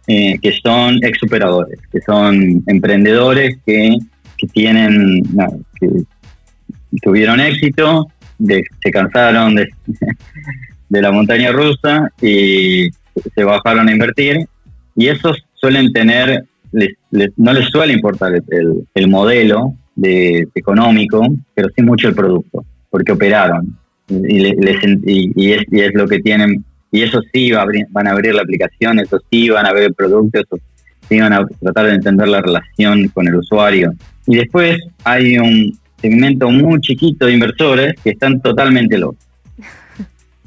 eh, 0.07 0.39
que 0.41 0.53
son 0.53 1.03
exoperadores, 1.03 1.81
que 1.91 2.01
son 2.01 2.63
emprendedores 2.67 3.59
que, 3.67 3.99
tienen, 4.53 5.23
que 5.81 5.89
tuvieron 7.03 7.41
éxito, 7.41 8.07
se 8.39 8.91
cansaron 8.91 9.57
de 10.89 11.03
la 11.03 11.11
montaña 11.11 11.51
rusa 11.51 12.13
y 12.21 12.91
se 13.35 13.45
bajaron 13.45 13.89
a 13.89 13.93
invertir 13.93 14.47
y 14.97 15.09
esos 15.09 15.45
suelen 15.55 15.93
tener, 15.93 16.45
no 17.37 17.53
les 17.53 17.69
suele 17.69 17.93
importar 17.93 18.33
el, 18.35 19.09
modelo 19.09 19.75
de, 19.95 20.47
económico, 20.55 21.27
pero 21.55 21.69
sí 21.75 21.83
mucho 21.83 22.09
el 22.09 22.15
producto, 22.15 22.65
porque 22.91 23.13
operaron. 23.13 23.77
Y, 24.09 24.49
y, 25.37 25.53
es, 25.53 25.95
lo 25.95 26.07
que 26.07 26.19
tienen, 26.21 26.65
y 26.91 27.03
eso 27.03 27.21
sí 27.33 27.51
va 27.53 27.63
a 27.63 27.67
van 27.91 28.07
a 28.07 28.11
abrir 28.13 28.35
la 28.35 28.43
aplicación, 28.43 28.99
eso 29.01 29.19
sí 29.31 29.49
van 29.49 29.67
a 29.67 29.73
ver 29.73 29.85
el 29.85 29.95
producto, 29.95 30.41
eso 30.41 30.59
sí 31.09 31.21
van 31.21 31.33
a 31.33 31.47
tratar 31.61 31.87
de 31.87 31.95
entender 31.95 32.29
la 32.29 32.43
relación 32.43 33.09
con 33.09 33.27
el 33.27 33.37
usuario. 33.37 33.93
Y 34.27 34.37
después 34.37 34.79
hay 35.05 35.39
un 35.39 35.79
segmento 36.01 36.51
muy 36.51 36.81
chiquito 36.81 37.27
de 37.27 37.33
inversores 37.33 37.95
que 38.03 38.11
están 38.11 38.41
totalmente 38.41 38.99
locos 38.99 39.25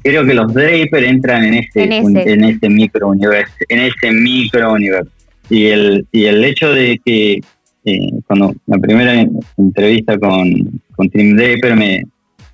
creo 0.02 0.24
que 0.24 0.34
los 0.34 0.52
Draper 0.52 1.04
entran 1.04 1.44
en 1.44 1.54
ese, 1.54 1.84
en 1.84 2.44
ese. 2.44 2.68
micro 2.68 3.08
universo, 3.08 3.54
en 3.68 3.80
ese 3.80 4.10
micro 4.10 4.72
universo. 4.72 5.10
Y 5.50 5.66
el, 5.66 6.06
y 6.12 6.24
el 6.24 6.44
hecho 6.44 6.72
de 6.72 7.00
que 7.04 7.40
eh, 7.84 8.10
cuando 8.26 8.54
la 8.66 8.78
primera 8.78 9.26
entrevista 9.56 10.18
con, 10.18 10.80
con 10.94 11.08
Tim 11.10 11.36
Draper 11.36 11.76
me 11.76 12.02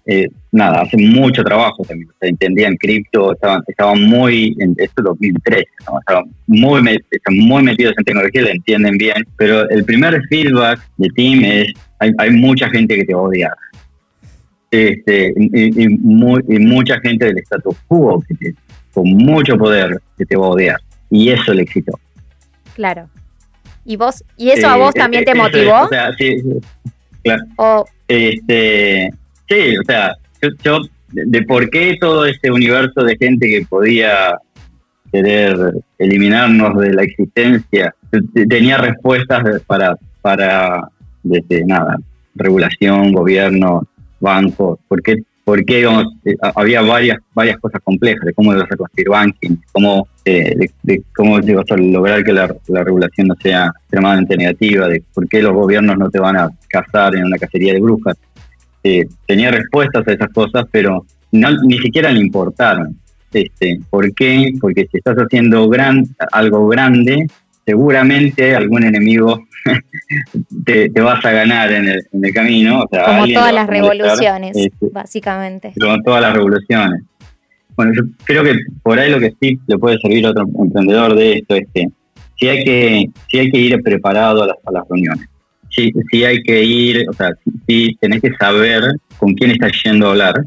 eh, 0.06 0.28
nada, 0.52 0.82
hace 0.82 0.98
mucho 0.98 1.42
trabajo 1.42 1.82
también, 1.82 2.10
o 2.10 2.26
entendían 2.26 2.76
cripto, 2.76 3.32
estaban, 3.32 3.62
estaban 3.66 4.02
muy, 4.02 4.54
esto 4.76 5.00
es 5.00 5.04
2013, 5.04 5.64
estaban 6.00 6.24
muy, 6.46 6.82
muy 7.30 7.62
metidos 7.62 7.94
en 7.96 8.04
tecnología, 8.04 8.42
le 8.42 8.50
entienden 8.50 8.98
bien, 8.98 9.24
pero 9.38 9.68
el 9.70 9.82
primer 9.84 10.20
feedback 10.28 10.78
de 10.98 11.08
Tim 11.16 11.44
es, 11.44 11.72
hay, 12.00 12.12
hay 12.18 12.30
mucha 12.32 12.68
gente 12.68 12.96
que 12.96 13.04
te 13.04 13.14
odia, 13.14 13.50
este, 14.70 15.32
y, 15.36 15.88
mucha 16.58 17.00
gente 17.00 17.26
del 17.26 17.38
status 17.38 17.76
quo 17.86 18.22
con 18.92 19.08
mucho 19.08 19.56
poder 19.56 20.00
que 20.18 20.26
te 20.26 20.36
va 20.36 20.46
a 20.46 20.50
odiar. 20.50 20.80
Y 21.10 21.30
eso 21.30 21.54
le 21.54 21.62
excitó. 21.62 21.92
Claro. 22.74 23.08
¿Y 23.84 23.96
vos, 23.96 24.24
y 24.36 24.50
eso 24.50 24.68
a 24.68 24.76
vos 24.76 24.94
también 24.94 25.24
te 25.24 25.34
motivó? 25.34 25.88
sí, 26.18 26.36
claro. 27.22 27.86
Este, 28.08 29.10
sí, 29.48 29.78
o 29.78 29.84
sea, 29.84 30.16
yo, 30.62 30.80
de, 31.12 31.42
por 31.42 31.68
qué 31.70 31.96
todo 32.00 32.24
este 32.26 32.50
universo 32.50 33.02
de 33.02 33.16
gente 33.16 33.48
que 33.48 33.66
podía 33.66 34.38
querer 35.12 35.56
eliminarnos 35.98 36.76
de 36.78 36.92
la 36.92 37.02
existencia, 37.02 37.94
tenía 38.48 38.78
respuestas 38.78 39.62
para, 39.66 39.96
para 40.22 40.88
desde 41.22 41.64
nada, 41.64 41.98
regulación, 42.34 43.12
gobierno, 43.12 43.86
bancos, 44.18 44.78
porque 44.88 45.22
porque 45.44 45.82
eh, 45.82 46.36
había 46.54 46.80
varias 46.80 47.18
varias 47.34 47.58
cosas 47.58 47.80
complejas 47.84 48.24
de 48.24 48.32
cómo 48.32 48.52
ibas 48.54 48.70
a 48.70 48.76
construir 48.76 49.10
banking, 49.10 49.56
cómo, 49.72 50.08
eh, 50.24 50.68
de, 50.82 51.02
cómo 51.14 51.38
ibas 51.38 51.70
a 51.70 51.76
lograr 51.76 52.24
que 52.24 52.32
la, 52.32 52.48
regulación 52.68 53.28
no 53.28 53.36
sea 53.36 53.70
extremadamente 53.82 54.36
negativa, 54.36 54.88
de 54.88 55.02
por 55.12 55.28
qué 55.28 55.42
los 55.42 55.52
gobiernos 55.52 55.98
no 55.98 56.10
te 56.10 56.18
van 56.18 56.36
a 56.36 56.48
cazar 56.68 57.14
en 57.14 57.26
una 57.26 57.36
cacería 57.36 57.74
de 57.74 57.80
brujas. 57.80 58.16
Eh, 58.82 59.06
tenía 59.26 59.50
respuestas 59.50 60.06
a 60.08 60.12
esas 60.12 60.32
cosas, 60.32 60.66
pero 60.70 61.04
no, 61.32 61.50
ni 61.62 61.78
siquiera 61.78 62.10
le 62.10 62.20
importaron. 62.20 62.96
Este, 63.32 63.80
¿Por 63.90 64.14
qué? 64.14 64.52
Porque 64.60 64.86
si 64.90 64.98
estás 64.98 65.16
haciendo 65.16 65.68
gran, 65.68 66.04
algo 66.32 66.68
grande, 66.68 67.26
seguramente 67.64 68.54
algún 68.54 68.85
enemigo 68.85 69.44
te, 70.64 70.88
vas 71.00 71.25
a 71.25 71.30
ganar 71.30 71.73
en 71.73 71.88
el, 71.88 72.06
en 72.12 72.25
el 72.25 72.35
camino. 72.35 72.87
como 72.88 73.26
todas 73.26 73.52
las 73.52 73.66
revoluciones, 73.66 74.56
este, 74.56 74.87
básicamente. 74.92 75.73
Como 75.80 76.02
todas 76.02 76.23
las 76.23 76.35
revoluciones. 76.35 77.02
Bueno, 77.76 77.92
yo 77.97 78.02
creo 78.25 78.44
que 78.44 78.54
por 78.83 78.99
ahí 78.99 79.11
lo 79.11 79.18
que 79.18 79.35
sí 79.40 79.59
le 79.66 79.78
puede 79.78 79.99
servir 79.99 80.26
a 80.26 80.30
otro 80.30 80.44
emprendedor 80.59 81.16
de 81.16 81.38
esto 81.38 81.56
es 81.56 81.66
que 81.75 81.88
si 82.37 82.49
hay 82.49 82.64
que, 82.64 83.11
si 83.28 83.38
hay 83.38 83.50
que 83.50 83.59
ir 83.59 83.83
preparado 83.83 84.44
a 84.44 84.47
las, 84.47 84.56
a 84.64 84.73
las 84.73 84.85
reuniones. 84.88 85.26
sí, 85.71 85.92
sí 86.11 86.25
hay 86.25 86.42
que 86.42 86.62
ir, 86.62 87.09
o 87.09 87.12
sea, 87.12 87.30
sí 87.66 87.97
tenés 88.00 88.21
que 88.21 88.33
saber 88.35 88.83
con 89.18 89.35
quién 89.35 89.50
estás 89.52 89.73
yendo 89.85 90.06
a 90.06 90.11
hablar 90.11 90.44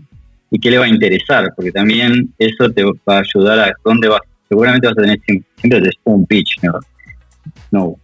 y 0.51 0.59
qué 0.59 0.71
le 0.71 0.77
va 0.77 0.85
a 0.85 0.89
interesar, 0.89 1.51
porque 1.55 1.71
también 1.71 2.33
eso 2.37 2.69
te 2.71 2.83
va 2.83 3.17
a 3.17 3.19
ayudar 3.19 3.59
a 3.59 3.73
dónde 3.83 4.07
vas. 4.07 4.21
Seguramente 4.47 4.87
vas 4.87 4.97
a 4.97 5.01
tener 5.01 5.19
siempre, 5.25 5.91
un 6.05 6.25
pitch, 6.25 6.63
¿no? 6.63 6.73
No 7.71 7.95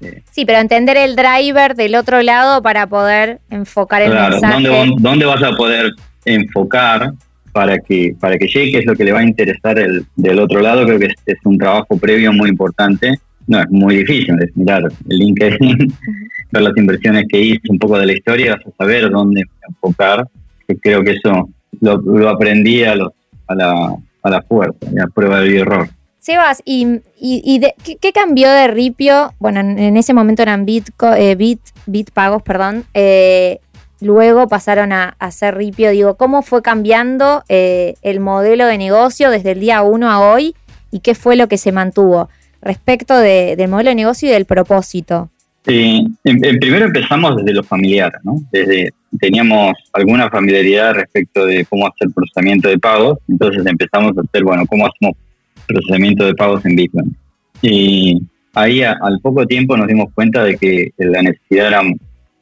eh. 0.00 0.22
Sí, 0.30 0.44
pero 0.44 0.58
entender 0.58 0.96
el 0.96 1.16
driver 1.16 1.74
del 1.74 1.94
otro 1.94 2.22
lado 2.22 2.62
para 2.62 2.86
poder 2.86 3.40
enfocar 3.50 4.02
el 4.02 4.12
mensaje. 4.12 4.68
¿dónde, 4.68 4.94
¿Dónde 4.98 5.24
vas 5.24 5.42
a 5.42 5.52
poder 5.52 5.92
enfocar 6.24 7.12
para 7.52 7.78
que 7.78 8.14
para 8.18 8.36
que 8.36 8.46
llegue, 8.46 8.72
qué 8.72 8.78
es 8.78 8.86
lo 8.86 8.96
que 8.96 9.04
le 9.04 9.12
va 9.12 9.20
a 9.20 9.24
interesar 9.24 9.78
el, 9.78 10.04
del 10.16 10.40
otro 10.40 10.60
lado? 10.60 10.84
Creo 10.84 10.98
que 10.98 11.06
es, 11.06 11.14
es 11.26 11.38
un 11.44 11.58
trabajo 11.58 11.96
previo 11.96 12.32
muy 12.32 12.48
importante. 12.50 13.14
No, 13.46 13.60
es 13.60 13.70
muy 13.70 13.96
difícil, 13.96 14.34
es 14.40 14.56
mirar 14.56 14.82
el 15.08 15.18
LinkedIn, 15.18 15.78
ver 16.50 16.62
las 16.62 16.76
inversiones 16.76 17.26
que 17.28 17.40
hice, 17.40 17.60
un 17.68 17.78
poco 17.78 17.98
de 17.98 18.06
la 18.06 18.14
historia, 18.14 18.56
vas 18.56 18.66
a 18.66 18.76
saber 18.78 19.10
dónde 19.10 19.42
enfocar. 19.68 20.26
creo 20.80 21.02
que 21.04 21.12
eso 21.12 21.50
lo, 21.80 22.28
aprendí 22.28 22.84
a, 22.84 22.94
los, 22.94 23.12
a, 23.46 23.54
la, 23.54 23.94
a 24.22 24.30
la 24.30 24.42
fuerza, 24.42 24.78
a 25.02 25.06
prueba 25.08 25.40
de 25.40 25.58
error. 25.58 25.88
Sebas, 26.24 26.62
¿y, 26.64 27.02
y, 27.20 27.60
¿qué, 28.00 28.12
cambió 28.14 28.50
de 28.50 28.66
Ripio? 28.68 29.34
Bueno, 29.38 29.60
en, 29.60 29.98
ese 29.98 30.14
momento 30.14 30.40
eran 30.40 30.64
Bitco, 30.64 31.12
eh, 31.12 31.34
Bit, 31.34 31.60
Bit 31.84 32.12
pagos, 32.12 32.42
perdón. 32.42 32.84
Eh, 32.94 33.58
luego 34.00 34.48
pasaron 34.48 34.94
a, 34.94 35.16
hacer 35.18 35.54
Ripio. 35.54 35.90
Digo, 35.90 36.14
¿cómo 36.14 36.40
fue 36.40 36.62
cambiando 36.62 37.44
eh, 37.50 37.96
el 38.00 38.20
modelo 38.20 38.64
de 38.64 38.78
negocio 38.78 39.28
desde 39.28 39.52
el 39.52 39.60
día 39.60 39.82
1 39.82 40.10
a 40.10 40.32
hoy? 40.32 40.54
¿Y 40.90 41.00
qué 41.00 41.14
fue 41.14 41.36
lo 41.36 41.46
que 41.46 41.58
se 41.58 41.72
mantuvo 41.72 42.30
respecto 42.62 43.18
del 43.18 43.68
modelo 43.68 43.90
de 43.90 43.96
negocio 43.96 44.26
y 44.26 44.32
del 44.32 44.46
propósito? 44.46 45.28
Sí, 45.66 46.06
primero 46.22 46.86
empezamos 46.86 47.36
desde 47.36 47.52
lo 47.52 47.62
familiar, 47.62 48.12
¿no? 48.22 48.36
Desde 48.50 48.94
teníamos 49.20 49.74
alguna 49.92 50.30
familiaridad 50.30 50.94
respecto 50.94 51.44
de 51.44 51.66
cómo 51.66 51.86
hacer 51.86 52.08
procesamiento 52.14 52.70
de 52.70 52.78
pagos, 52.78 53.18
entonces 53.28 53.66
empezamos 53.66 54.16
a 54.16 54.22
hacer, 54.22 54.42
bueno, 54.42 54.64
cómo 54.66 54.86
hacemos 54.86 55.16
procesamiento 55.66 56.24
de 56.24 56.34
pagos 56.34 56.64
en 56.64 56.76
Bitcoin. 56.76 57.16
Y 57.62 58.22
ahí 58.54 58.82
al 58.82 59.20
poco 59.22 59.46
tiempo 59.46 59.76
nos 59.76 59.86
dimos 59.86 60.12
cuenta 60.14 60.44
de 60.44 60.56
que 60.56 60.90
la 60.98 61.22
necesidad 61.22 61.68
era 61.68 61.82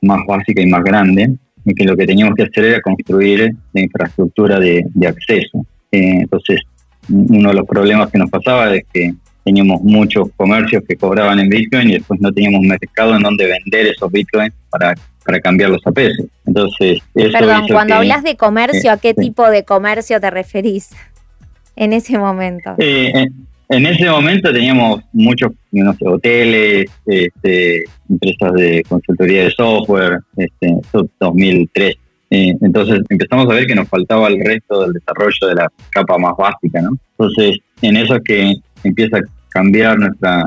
más 0.02 0.20
básica 0.26 0.60
y 0.60 0.66
más 0.66 0.82
grande, 0.82 1.34
y 1.64 1.74
que 1.74 1.84
lo 1.84 1.96
que 1.96 2.06
teníamos 2.06 2.34
que 2.34 2.44
hacer 2.44 2.64
era 2.64 2.80
construir 2.80 3.54
la 3.72 3.80
infraestructura 3.80 4.58
de, 4.58 4.84
acceso. 5.06 5.64
Eh, 5.92 6.22
entonces, 6.22 6.60
uno 7.08 7.50
de 7.50 7.54
los 7.54 7.66
problemas 7.66 8.10
que 8.10 8.18
nos 8.18 8.30
pasaba 8.30 8.74
es 8.74 8.84
que 8.92 9.14
teníamos 9.44 9.82
muchos 9.82 10.28
comercios 10.36 10.82
que 10.88 10.96
cobraban 10.96 11.38
en 11.40 11.48
Bitcoin 11.48 11.90
y 11.90 11.92
después 11.94 12.20
no 12.20 12.32
teníamos 12.32 12.62
mercado 12.62 13.16
en 13.16 13.22
donde 13.22 13.46
vender 13.46 13.86
esos 13.86 14.10
Bitcoins 14.10 14.54
para, 14.70 14.94
para 15.24 15.40
cambiarlos 15.40 15.80
a 15.84 15.92
pesos. 15.92 16.26
Entonces, 16.46 17.00
eso 17.14 17.38
Perdón, 17.38 17.66
cuando 17.68 17.94
hablas 17.94 18.22
de 18.22 18.36
comercio, 18.36 18.92
¿a 18.92 18.96
qué 18.96 19.14
tipo 19.14 19.48
de 19.50 19.64
comercio 19.64 20.20
te 20.20 20.30
referís 20.30 20.90
en 21.82 21.92
ese 21.92 22.16
momento? 22.16 22.74
Eh, 22.78 23.26
en, 23.68 23.86
ese 23.86 24.08
momento 24.08 24.52
teníamos 24.52 25.02
muchos 25.12 25.52
no 25.72 25.92
sé, 25.94 26.06
hoteles, 26.06 26.86
este, 27.06 27.84
empresas 28.08 28.52
de 28.54 28.84
consultoría 28.88 29.44
de 29.44 29.50
software, 29.50 30.20
este, 30.36 30.76
2003. 31.18 31.96
Eh, 32.30 32.54
entonces 32.62 33.00
empezamos 33.08 33.50
a 33.50 33.54
ver 33.54 33.66
que 33.66 33.74
nos 33.74 33.88
faltaba 33.88 34.28
el 34.28 34.42
resto 34.44 34.82
del 34.82 34.92
desarrollo 34.92 35.48
de 35.48 35.54
la 35.54 35.68
capa 35.90 36.16
más 36.18 36.34
básica, 36.38 36.80
¿no? 36.80 36.96
Entonces, 37.18 37.58
en 37.82 37.96
eso 37.96 38.16
es 38.16 38.22
que 38.22 38.54
empieza 38.84 39.18
a 39.18 39.22
cambiar 39.48 39.98
nuestra, 39.98 40.46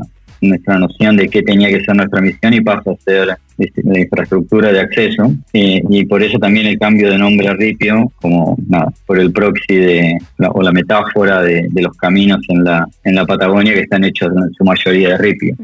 nuestra 0.50 0.80
noción 0.80 1.16
de 1.16 1.28
qué 1.28 1.42
tenía 1.42 1.70
que 1.70 1.84
ser 1.84 1.96
nuestra 1.96 2.22
misión 2.22 2.54
y 2.54 2.62
pasa 2.62 2.92
a 2.92 2.96
ser 3.04 3.38
este, 3.58 3.82
la 3.84 4.00
infraestructura 4.00 4.72
de 4.72 4.80
acceso. 4.80 5.34
Eh, 5.54 5.82
y 5.90 6.06
por 6.06 6.22
eso 6.24 6.38
también 6.38 6.68
el 6.68 6.80
cambio 6.80 7.10
de 7.10 7.18
nombre 7.18 7.48
a 7.48 7.54
Ripio, 7.54 8.12
como 8.22 8.58
nada, 8.68 8.94
por 9.06 9.20
el 9.20 9.32
proxy 9.32 9.76
de, 9.76 10.18
o 10.54 10.62
la 10.62 10.72
metáfora 10.72 11.42
de, 11.42 11.70
los 11.76 11.96
caminos 11.98 12.40
en 12.50 12.64
la, 12.64 12.86
en 13.04 13.16
la 13.16 13.26
Patagonia 13.26 13.74
que 13.74 13.82
están 13.82 14.04
hechos 14.04 14.30
en 14.36 14.54
su 14.54 14.64
mayoría 14.64 15.10
de 15.10 15.18
Ripio. 15.18 15.56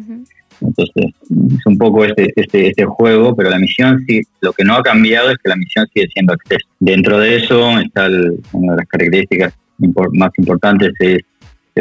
Entonces, 0.62 1.14
es 1.58 1.66
un 1.66 1.78
poco 1.78 2.06
este, 2.06 2.32
este, 2.36 2.68
este 2.68 2.86
juego, 2.86 3.36
pero 3.36 3.50
la 3.50 3.58
misión 3.58 4.04
sí, 4.08 4.22
lo 4.42 4.54
que 4.54 4.64
no 4.64 4.76
ha 4.76 4.84
cambiado 4.84 5.32
es 5.32 5.38
que 5.38 5.50
la 5.50 5.56
misión 5.56 5.88
sigue 5.92 6.08
siendo 6.14 6.34
acceso. 6.34 6.68
Dentro 6.80 7.20
de 7.20 7.38
eso 7.38 7.80
está 7.80 8.08
una 8.52 8.74
de 8.74 8.78
las 8.78 8.88
características 8.88 9.54
más 10.14 10.32
importantes 10.38 10.94
es 11.00 11.24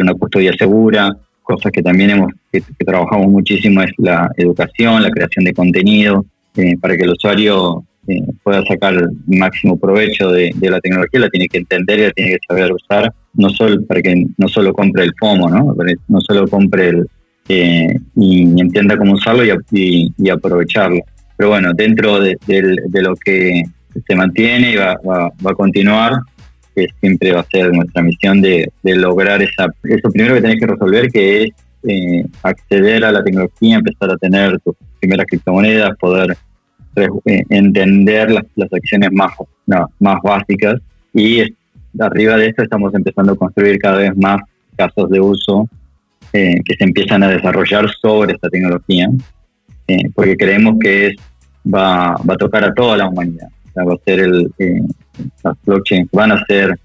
una 0.02 0.14
custodia 0.14 0.52
segura, 0.58 1.16
cosas 1.50 1.72
que 1.72 1.82
también 1.82 2.10
hemos 2.10 2.32
que, 2.52 2.62
trabajamos 2.84 3.28
muchísimo 3.28 3.82
es 3.82 3.90
la 3.98 4.30
educación, 4.36 5.02
la 5.02 5.10
creación 5.10 5.44
de 5.44 5.52
contenido, 5.52 6.24
eh, 6.56 6.76
para 6.80 6.96
que 6.96 7.04
el 7.04 7.10
usuario 7.10 7.84
eh, 8.06 8.22
pueda 8.42 8.64
sacar 8.64 8.94
el 8.94 9.10
máximo 9.26 9.76
provecho 9.76 10.30
de, 10.30 10.54
la 10.60 10.80
tecnología, 10.80 11.20
la 11.20 11.28
tiene 11.28 11.48
que 11.48 11.58
entender 11.58 11.98
y 11.98 12.02
la 12.02 12.10
tiene 12.12 12.30
que 12.32 12.38
saber 12.48 12.72
usar, 12.72 13.12
no 13.34 13.50
solo 13.50 13.84
para 13.86 14.00
que 14.00 14.26
no 14.36 14.48
solo 14.48 14.72
compre 14.72 15.04
el 15.04 15.12
FOMO, 15.18 15.48
no, 15.48 15.74
no 16.08 16.20
solo 16.20 16.46
compre 16.48 16.88
el 16.88 17.06
eh, 17.48 17.98
y, 18.16 18.42
entienda 18.60 18.96
cómo 18.96 19.14
usarlo 19.14 19.42
y, 19.72 20.30
aprovecharlo. 20.30 21.00
Pero 21.36 21.50
bueno, 21.50 21.72
dentro 21.74 22.20
de, 22.20 22.36
lo 22.92 23.16
que 23.16 23.62
se 24.06 24.14
mantiene 24.14 24.72
y 24.72 24.76
va 24.76 24.92
a 24.92 25.54
continuar, 25.54 26.12
que 26.86 26.94
siempre 27.00 27.32
va 27.32 27.40
a 27.40 27.46
ser 27.46 27.72
nuestra 27.72 28.02
misión 28.02 28.40
de, 28.40 28.70
lograr 28.82 29.42
esa, 29.42 29.66
eso 29.84 30.10
primero 30.10 30.34
que 30.34 30.42
tenés 30.42 30.60
que 30.60 30.66
resolver, 30.66 31.10
que 31.10 31.42
es 31.44 31.50
eh, 31.88 32.24
acceder 32.42 33.04
a 33.04 33.12
la 33.12 33.22
tecnología, 33.22 33.76
empezar 33.76 34.10
a 34.10 34.16
tener 34.16 34.58
tus 34.60 34.74
primeras 34.98 35.26
criptomonedas, 35.26 35.96
poder 35.98 36.36
eh, 36.96 37.42
entender 37.48 38.30
las, 38.30 38.44
las, 38.56 38.72
acciones 38.72 39.10
más, 39.12 39.32
más 39.98 40.16
básicas. 40.22 40.80
Y 41.14 41.42
arriba 41.98 42.36
de 42.36 42.48
esto 42.48 42.62
estamos 42.62 42.94
empezando 42.94 43.32
a 43.32 43.36
construir 43.36 43.78
cada 43.78 43.98
vez 43.98 44.16
más 44.16 44.40
casos 44.76 45.10
de 45.10 45.20
uso 45.20 45.68
eh, 46.32 46.60
que 46.64 46.76
se 46.76 46.84
empiezan 46.84 47.22
a 47.22 47.28
desarrollar 47.28 47.88
sobre 48.00 48.32
esta 48.34 48.48
tecnología, 48.48 49.08
porque 50.14 50.36
creemos 50.36 50.76
que 50.80 51.08
es, 51.08 51.16
va, 51.66 52.14
va 52.28 52.34
a 52.34 52.36
tocar 52.36 52.62
a 52.62 52.72
toda 52.72 52.96
la 52.96 53.08
humanidad. 53.08 53.48
Va 53.76 53.94
a 53.94 54.04
ser 54.04 54.20
el, 54.20 54.52
eh, 54.58 54.82
las 55.44 55.56
blockchains 55.64 56.08
van 56.12 56.32
a 56.32 56.44
ser 56.46 56.78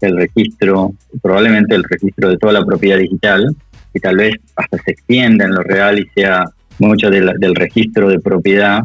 el 0.00 0.16
registro, 0.16 0.92
probablemente 1.22 1.74
el 1.74 1.84
registro 1.84 2.30
de 2.30 2.36
toda 2.36 2.52
la 2.52 2.64
propiedad 2.64 2.98
digital, 2.98 3.54
y 3.92 4.00
tal 4.00 4.16
vez 4.16 4.34
hasta 4.56 4.78
se 4.78 4.90
extienda 4.90 5.44
en 5.44 5.54
lo 5.54 5.62
real 5.62 5.98
y 5.98 6.06
sea 6.14 6.44
mucho 6.78 7.08
del 7.10 7.54
registro 7.54 8.08
de 8.08 8.18
propiedad, 8.18 8.82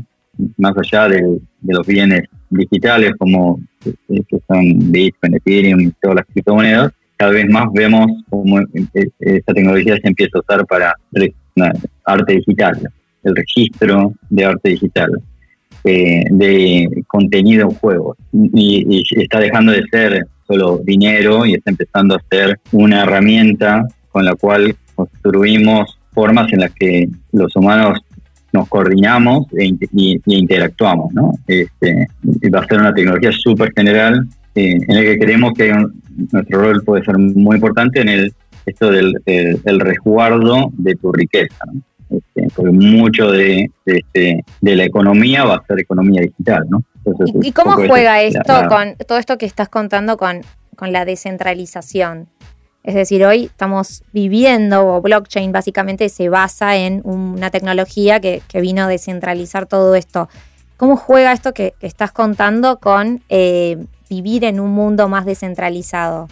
más 0.58 0.78
allá 0.78 1.10
de 1.10 1.40
los 1.64 1.86
bienes 1.86 2.24
digitales 2.50 3.14
como 3.18 3.60
eh, 3.86 4.22
que 4.28 4.40
Bitcoin, 4.76 5.36
Ethereum 5.36 5.82
y 5.82 5.92
todas 6.02 6.18
las 6.18 6.26
criptomonedas, 6.28 6.92
cada 7.18 7.32
vez 7.32 7.50
más 7.50 7.66
vemos 7.74 8.08
cómo 8.30 8.60
eh, 8.60 9.10
esta 9.20 9.54
tecnología 9.54 9.98
se 9.98 10.08
empieza 10.08 10.38
a 10.38 10.42
usar 10.42 10.66
para 10.66 10.94
arte 12.06 12.34
digital, 12.34 12.80
el 13.24 13.36
registro 13.36 14.14
de 14.30 14.46
arte 14.46 14.70
digital. 14.70 15.22
De 16.32 17.04
contenido 17.08 17.70
en 17.70 17.76
juegos 17.76 18.18
y, 18.34 19.04
está 19.16 19.40
dejando 19.40 19.72
de 19.72 19.84
ser 19.92 20.26
solo 20.48 20.80
dinero 20.84 21.46
y 21.46 21.54
está 21.54 21.72
empezando 21.72 22.16
a 22.16 22.24
ser 22.30 22.60
una 22.72 23.04
herramienta 23.04 23.88
con 24.12 24.26
la 24.26 24.36
cual 24.36 24.76
construimos 24.96 25.98
formas 26.12 26.52
en 26.54 26.62
las 26.62 26.72
que 26.74 27.08
los 27.32 27.56
humanos 27.56 28.00
nos 28.52 28.68
coordinamos 28.68 29.48
e, 29.58 29.72
y, 29.94 30.20
interactuamos. 30.26 31.14
¿no? 31.14 31.32
Este, 31.48 32.08
va 32.54 32.60
a 32.60 32.68
ser 32.68 32.80
una 32.80 32.94
tecnología 32.94 33.32
súper 33.32 33.72
general 33.76 34.28
eh, 34.56 34.80
en 34.88 34.96
la 34.96 35.02
que 35.02 35.20
creemos 35.20 35.54
que 35.54 35.74
nuestro 36.32 36.62
rol 36.62 36.84
puede 36.84 37.06
ser 37.06 37.18
muy 37.18 37.56
importante 37.56 38.02
en 38.02 38.10
el 38.10 38.34
esto 38.66 38.92
del 38.92 39.14
el 39.26 39.80
resguardo 39.80 40.72
de 40.74 40.96
tu 40.96 41.12
riqueza. 41.12 41.66
Este, 42.10 42.48
porque 42.56 42.72
mucho 42.72 43.32
de, 43.32 43.70
este, 43.86 44.44
de, 44.62 44.76
la 44.76 44.84
economía 44.84 45.44
va 45.44 45.56
a 45.56 45.66
ser 45.68 45.80
economía 45.80 46.22
digital, 46.22 46.66
¿no? 46.70 46.84
¿Y, 47.42 47.52
cómo 47.52 47.74
juega 47.74 48.22
esto 48.22 48.54
con 48.68 48.96
todo 49.08 49.18
esto 49.18 49.38
que 49.38 49.46
estás 49.46 49.70
contando 49.70 50.18
con, 50.18 50.42
con 50.76 50.92
la 50.92 51.06
descentralización? 51.06 52.28
Es 52.84 52.96
decir, 52.96 53.26
hoy 53.26 53.46
estamos 53.46 54.04
viviendo, 54.14 54.88
o 54.88 55.02
blockchain 55.02 55.52
básicamente 55.52 56.10
se 56.10 56.30
basa 56.30 56.78
en 56.78 57.02
una 57.04 57.52
tecnología 57.52 58.20
que, 58.20 58.42
vino 58.56 58.84
a 58.84 58.88
descentralizar 58.88 59.66
todo 59.66 59.96
esto. 59.96 60.30
¿Cómo 60.78 60.96
juega 60.96 61.34
esto 61.34 61.54
que, 61.54 61.74
estás 61.82 62.12
contando 62.12 62.80
con 62.80 63.22
eh, 63.30 63.78
vivir 64.10 64.46
en 64.46 64.60
un 64.60 64.72
mundo 64.72 65.10
más 65.10 65.26
descentralizado? 65.26 66.30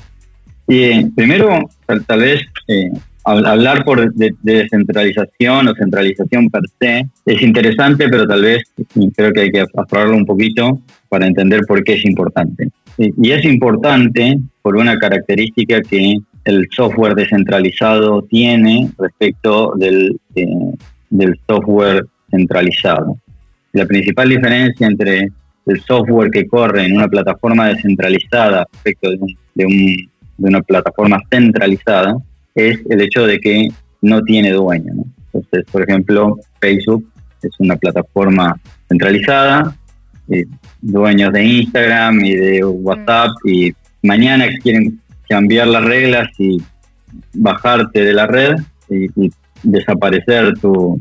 Bien, 0.68 1.14
primero, 1.14 1.60
tal, 1.86 2.20
vez 2.20 2.42
eh, 2.68 2.92
hablar 3.28 3.84
por 3.84 4.14
de, 4.14 4.34
descentralización 4.42 5.68
o 5.68 5.76
centralización 5.76 6.50
per 6.50 6.62
se 6.80 7.06
es 7.26 7.42
interesante, 7.42 8.08
pero 8.10 8.26
tal 8.26 8.42
vez 8.42 8.64
creo 9.16 9.34
que 9.34 9.42
hay 9.42 9.52
que 9.52 9.62
afrontarlo 9.62 10.16
un 10.16 10.26
poquito 10.26 10.80
para 11.10 11.28
entender 11.28 11.62
por 11.68 11.84
qué 11.84 11.96
es 11.96 12.06
importante. 12.06 12.70
Y, 12.98 13.32
es 13.32 13.46
importante 13.46 14.40
por 14.62 14.76
una 14.76 14.98
característica 14.98 15.82
que 15.82 16.18
el 16.46 16.68
software 16.72 17.16
descentralizado 17.16 18.24
tiene 18.24 18.90
respecto 18.98 19.74
del, 19.76 20.18
del 21.10 21.40
software 21.48 22.06
centralizado. 22.32 23.18
La 23.74 23.86
principal 23.86 24.30
diferencia 24.30 24.88
entre 24.88 25.30
el 25.68 25.82
software 25.82 26.32
que 26.32 26.48
corre 26.48 26.86
en 26.86 26.96
una 26.96 27.08
plataforma 27.08 27.68
descentralizada 27.68 28.66
respecto 28.72 29.12
de, 29.12 29.20
de, 29.56 29.98
una 30.38 30.62
plataforma 30.62 31.20
centralizada 31.30 32.16
es 32.58 32.80
el 32.90 33.02
hecho 33.02 33.26
de 33.26 33.40
que 33.40 33.70
no 34.02 34.22
tiene 34.24 34.52
dueño. 34.52 34.94
Entonces, 35.32 35.66
por 35.72 35.84
ejemplo, 35.84 36.38
Facebook 36.60 37.08
es 37.42 37.52
una 37.60 37.76
plataforma 37.76 38.60
centralizada, 38.90 39.76
eh, 40.30 40.46
dueños 40.82 41.32
de 41.32 41.44
Instagram 41.44 42.26
y 42.26 42.36
de 42.36 42.66
WhatsApp 42.66 43.32
y 43.46 43.74
mañana 44.02 44.48
quieren 44.62 45.00
cambiar 45.30 45.68
las 45.68 45.86
reglas 45.86 46.30
y 46.40 46.62
bajarte 47.34 48.04
de 48.04 48.14
la 48.14 48.28
red 48.28 48.56
y, 48.90 49.32
desaparecer 49.64 50.54
tus 50.60 51.00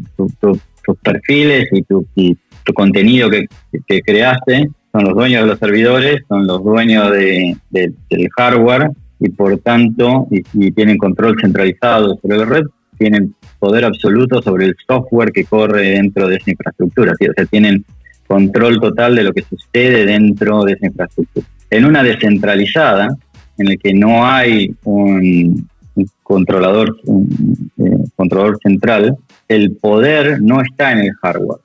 perfiles 1.02 1.68
y 1.72 1.82
tu, 1.82 2.06
tu 2.64 2.72
contenido 2.72 3.28
que, 3.30 3.46
creaste, 4.02 4.70
son 4.92 5.04
los 5.04 5.14
dueños 5.14 5.42
de 5.42 5.48
los 5.48 5.58
servidores, 5.58 6.22
son 6.26 6.46
los 6.46 6.64
dueños 6.64 7.10
de, 7.12 7.56
del 7.70 8.28
hardware 8.36 8.90
y 9.18 9.30
por 9.30 9.58
tanto, 9.58 10.28
y, 10.30 10.70
tienen 10.72 10.98
control 10.98 11.36
centralizado 11.40 12.18
sobre 12.20 12.38
la 12.38 12.44
red, 12.44 12.64
tienen 12.98 13.34
poder 13.58 13.84
absoluto 13.84 14.42
sobre 14.42 14.66
el 14.66 14.76
software 14.86 15.32
que 15.32 15.44
corre 15.44 15.90
dentro 15.90 16.28
de 16.28 16.36
esa 16.36 16.50
infraestructura, 16.50 17.12
o 17.12 17.16
sea, 17.16 17.46
tienen 17.46 17.84
control 18.26 18.80
total 18.80 19.14
de 19.14 19.24
lo 19.24 19.32
que 19.32 19.42
sucede 19.42 20.04
dentro 20.04 20.64
de 20.64 20.72
esa 20.72 20.86
infraestructura. 20.86 21.46
En 21.70 21.84
una 21.84 22.02
descentralizada, 22.02 23.08
en 23.58 23.66
la 23.66 23.76
que 23.76 23.94
no 23.94 24.26
hay 24.26 24.74
un, 24.84 25.68
controlador, 26.22 26.96
un, 27.04 27.70
eh, 27.78 28.08
controlador 28.14 28.58
central, 28.62 29.16
el 29.48 29.76
poder 29.76 30.40
no 30.42 30.60
está 30.60 30.92
en 30.92 30.98
el 30.98 31.12
hardware. 31.14 31.60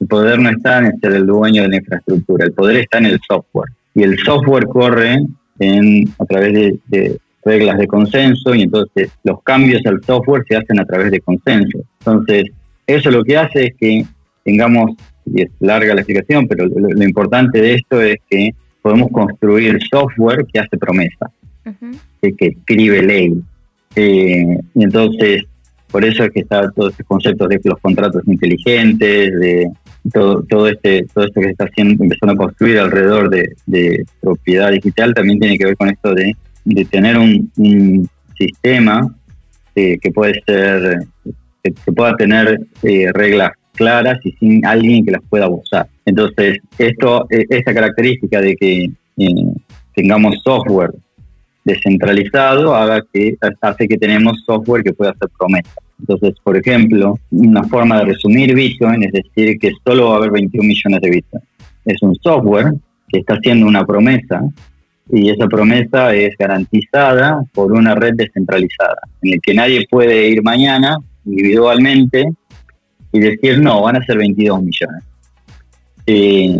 El 0.00 0.06
poder 0.06 0.38
no 0.38 0.50
está 0.50 0.78
en 0.78 0.98
ser 0.98 1.12
el 1.12 1.26
dueño 1.26 1.62
de 1.62 1.68
la 1.68 1.76
infraestructura, 1.76 2.44
el 2.44 2.52
poder 2.52 2.76
está 2.78 2.98
en 2.98 3.06
el 3.06 3.20
software. 3.26 3.70
Y 3.94 4.02
el 4.02 4.18
software 4.18 4.66
corre 4.66 5.18
en, 5.60 6.08
a 6.18 6.24
través 6.24 6.78
de, 6.88 7.18
reglas 7.42 7.78
de 7.78 7.86
consenso 7.86 8.54
y 8.54 8.62
entonces 8.62 9.10
los 9.24 9.42
cambios 9.42 9.80
al 9.86 10.02
software 10.04 10.44
se 10.46 10.56
hacen 10.56 10.78
a 10.78 10.84
través 10.84 11.10
de 11.10 11.20
consenso. 11.20 11.78
Entonces, 12.00 12.44
eso 12.86 13.10
lo 13.10 13.24
que 13.24 13.38
hace 13.38 13.66
es 13.66 13.74
que 13.78 14.04
tengamos, 14.44 14.90
y 15.24 15.42
es 15.42 15.50
larga 15.60 15.94
la 15.94 16.02
explicación, 16.02 16.46
pero 16.46 16.66
lo, 16.66 17.02
importante 17.02 17.62
de 17.62 17.76
esto 17.76 18.02
es 18.02 18.16
que 18.28 18.50
podemos 18.82 19.10
construir 19.10 19.78
software 19.90 20.44
que 20.52 20.60
hace 20.60 20.76
promesa, 20.76 21.30
que, 22.20 22.34
escribe 22.38 23.02
ley. 23.02 23.34
Eh, 23.96 24.58
y 24.74 24.84
entonces, 24.84 25.44
por 25.90 26.04
eso 26.04 26.24
es 26.24 26.30
que 26.32 26.40
está 26.40 26.70
todo 26.72 26.90
este 26.90 27.04
concepto 27.04 27.48
de 27.48 27.58
los 27.64 27.78
contratos 27.80 28.22
inteligentes, 28.26 29.32
de 29.40 29.70
todo, 30.12 30.42
todo 30.44 30.68
este 30.68 31.06
todo 31.12 31.24
esto 31.24 31.40
que 31.40 31.46
se 31.46 31.52
está 31.52 31.64
haciendo, 31.64 32.02
empezando 32.02 32.34
a 32.34 32.36
construir 32.36 32.78
alrededor 32.78 33.30
de, 33.30 34.04
propiedad 34.20 34.70
digital 34.70 35.14
también 35.14 35.38
tiene 35.38 35.58
que 35.58 35.66
ver 35.66 35.76
con 35.76 35.90
esto 35.90 36.14
de, 36.14 36.34
tener 36.90 37.18
un, 37.18 38.08
sistema 38.38 39.14
eh, 39.74 39.98
que 39.98 40.10
puede 40.10 40.40
ser 40.46 41.00
que, 41.62 41.72
pueda 41.92 42.16
tener 42.16 42.58
eh, 42.82 43.10
reglas 43.12 43.52
claras 43.74 44.18
y 44.24 44.32
sin 44.32 44.64
alguien 44.64 45.04
que 45.04 45.12
las 45.12 45.22
pueda 45.28 45.44
abusar. 45.44 45.88
Entonces, 46.06 46.58
esto, 46.78 47.26
e, 47.30 47.44
esta 47.50 47.74
característica 47.74 48.40
de 48.40 48.56
que 48.56 48.84
eh, 49.18 49.44
tengamos 49.94 50.40
software 50.42 50.92
descentralizado 51.64 52.74
haga 52.74 53.02
que 53.12 53.36
hace 53.60 53.88
que 53.88 53.98
tenemos 53.98 54.42
software 54.46 54.82
que 54.82 54.92
pueda 54.92 55.10
hacer 55.10 55.28
promesas. 55.38 55.74
Entonces, 56.00 56.34
por 56.42 56.56
ejemplo, 56.56 57.18
una 57.30 57.62
forma 57.64 57.98
de 57.98 58.06
resumir 58.06 58.54
Bitcoin 58.54 59.04
es 59.04 59.12
decir 59.12 59.58
que 59.58 59.72
solo 59.84 60.08
va 60.08 60.14
a 60.14 60.16
haber 60.16 60.30
21 60.30 60.66
millones 60.66 61.00
de 61.00 61.10
Bitcoin. 61.10 61.42
Es 61.84 62.02
un 62.02 62.14
software 62.16 62.72
que 63.08 63.20
está 63.20 63.34
haciendo 63.34 63.66
una 63.66 63.84
promesa 63.84 64.42
y 65.12 65.30
esa 65.30 65.46
promesa 65.46 66.14
es 66.14 66.36
garantizada 66.38 67.42
por 67.52 67.72
una 67.72 67.94
red 67.94 68.14
descentralizada, 68.14 69.00
en 69.22 69.32
la 69.32 69.36
que 69.42 69.54
nadie 69.54 69.86
puede 69.90 70.28
ir 70.28 70.42
mañana 70.42 70.96
individualmente 71.24 72.30
y 73.12 73.18
decir, 73.18 73.60
no, 73.60 73.82
van 73.82 73.96
a 73.96 74.04
ser 74.04 74.18
22 74.18 74.62
millones. 74.62 75.04
Eh, 76.06 76.56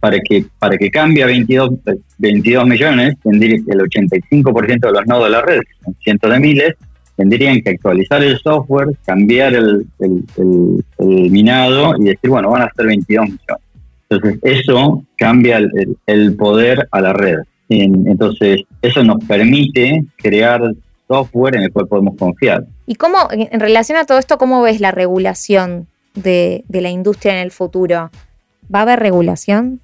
para 0.00 0.18
que 0.20 0.44
para 0.58 0.76
que 0.76 0.90
cambie 0.90 1.22
a 1.22 1.26
22, 1.26 1.70
22 2.18 2.66
millones, 2.66 3.14
tendría 3.22 3.54
el 3.54 3.80
85% 3.80 4.80
de 4.80 4.92
los 4.92 5.06
nodos 5.06 5.24
de 5.24 5.30
la 5.30 5.42
red, 5.42 5.60
cientos 6.02 6.30
de 6.30 6.40
miles, 6.40 6.74
tendrían 7.20 7.60
que 7.60 7.68
actualizar 7.68 8.22
el 8.22 8.38
software, 8.38 8.96
cambiar 9.04 9.52
el, 9.52 9.86
minado 10.98 11.94
y 11.98 12.04
decir, 12.04 12.30
bueno, 12.30 12.48
van 12.48 12.62
a 12.62 12.72
ser 12.74 12.86
22 12.86 13.24
millones. 13.26 13.64
Entonces, 14.08 14.40
eso 14.42 15.04
cambia 15.18 15.60
el, 16.06 16.36
poder 16.36 16.88
a 16.90 17.00
la 17.02 17.12
red. 17.12 17.40
Entonces, 17.68 18.62
eso 18.80 19.04
nos 19.04 19.22
permite 19.24 20.02
crear 20.16 20.62
software 21.06 21.56
en 21.56 21.64
el 21.64 21.72
cual 21.72 21.88
podemos 21.88 22.16
confiar. 22.16 22.64
¿Y 22.86 22.94
cómo, 22.94 23.18
en 23.30 23.60
relación 23.60 23.98
a 23.98 24.06
todo 24.06 24.18
esto, 24.18 24.38
cómo 24.38 24.62
ves 24.62 24.80
la 24.80 24.90
regulación 24.90 25.88
de, 26.14 26.64
de 26.68 26.80
la 26.80 26.88
industria 26.88 27.34
en 27.34 27.40
el 27.40 27.50
futuro? 27.50 28.10
¿Va 28.74 28.78
a 28.78 28.82
haber 28.82 28.98
regulación? 28.98 29.80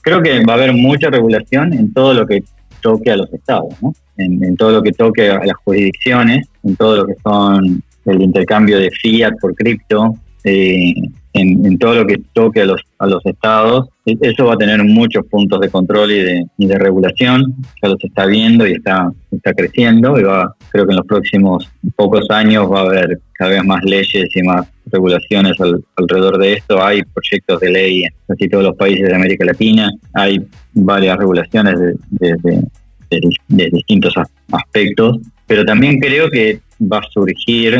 Creo 0.00 0.20
que 0.20 0.44
va 0.44 0.54
a 0.54 0.56
haber 0.56 0.72
mucha 0.72 1.10
regulación 1.10 1.74
en 1.74 1.92
todo 1.92 2.12
lo 2.12 2.26
que 2.26 2.42
toque 2.82 3.10
a 3.10 3.16
los 3.16 3.32
estados, 3.32 3.72
¿no? 3.80 3.94
en, 4.16 4.56
todo 4.56 4.72
lo 4.72 4.82
que 4.82 4.92
toque 4.92 5.30
a 5.30 5.44
las 5.44 5.56
jurisdicciones, 5.64 6.48
en 6.62 6.76
todo 6.76 6.96
lo 6.96 7.06
que 7.06 7.14
son 7.22 7.82
el 8.04 8.22
intercambio 8.22 8.78
de 8.78 8.90
fiat 8.90 9.32
por 9.40 9.54
cripto, 9.54 10.14
eh, 10.44 10.94
en, 11.34 11.78
todo 11.78 11.94
lo 11.94 12.06
que 12.06 12.20
toque 12.32 12.62
a 12.62 12.66
los, 12.66 12.80
a 12.98 13.06
los 13.06 13.24
estados. 13.24 13.88
E, 14.04 14.16
eso 14.20 14.46
va 14.46 14.54
a 14.54 14.58
tener 14.58 14.82
muchos 14.84 15.26
puntos 15.26 15.60
de 15.60 15.70
control 15.70 16.12
y 16.12 16.18
de, 16.18 16.44
de 16.58 16.78
regulación, 16.78 17.54
ya 17.82 17.88
los 17.88 18.02
está 18.02 18.26
viendo 18.26 18.66
y 18.66 18.72
está, 18.72 19.10
está 19.30 19.52
creciendo 19.54 20.18
y 20.18 20.24
va, 20.24 20.54
creo 20.70 20.86
que 20.86 20.92
en 20.92 20.96
los 20.98 21.06
próximos 21.06 21.70
pocos 21.96 22.28
años 22.30 22.70
va 22.70 22.80
a 22.80 22.84
haber 22.84 23.20
cada 23.34 23.52
vez 23.52 23.64
más 23.64 23.82
leyes 23.84 24.28
y 24.34 24.42
más 24.42 24.68
regulaciones 24.86 25.56
alrededor 25.96 26.38
de 26.38 26.54
esto. 26.54 26.82
Hay 26.82 27.02
proyectos 27.02 27.60
de 27.60 27.70
ley 27.70 28.04
en 28.04 28.12
casi 28.28 28.48
todos 28.48 28.64
los 28.64 28.76
países 28.76 29.08
de 29.08 29.14
América 29.14 29.44
Latina, 29.44 29.90
hay 30.14 30.40
varias 30.74 31.16
regulaciones 31.16 31.78
de, 32.10 32.36
de, 32.42 33.70
distintos 33.70 34.14
aspectos, 34.50 35.18
pero 35.46 35.64
también 35.64 35.98
creo 35.98 36.30
que 36.30 36.60
va 36.80 36.98
a 36.98 37.10
surgir 37.10 37.78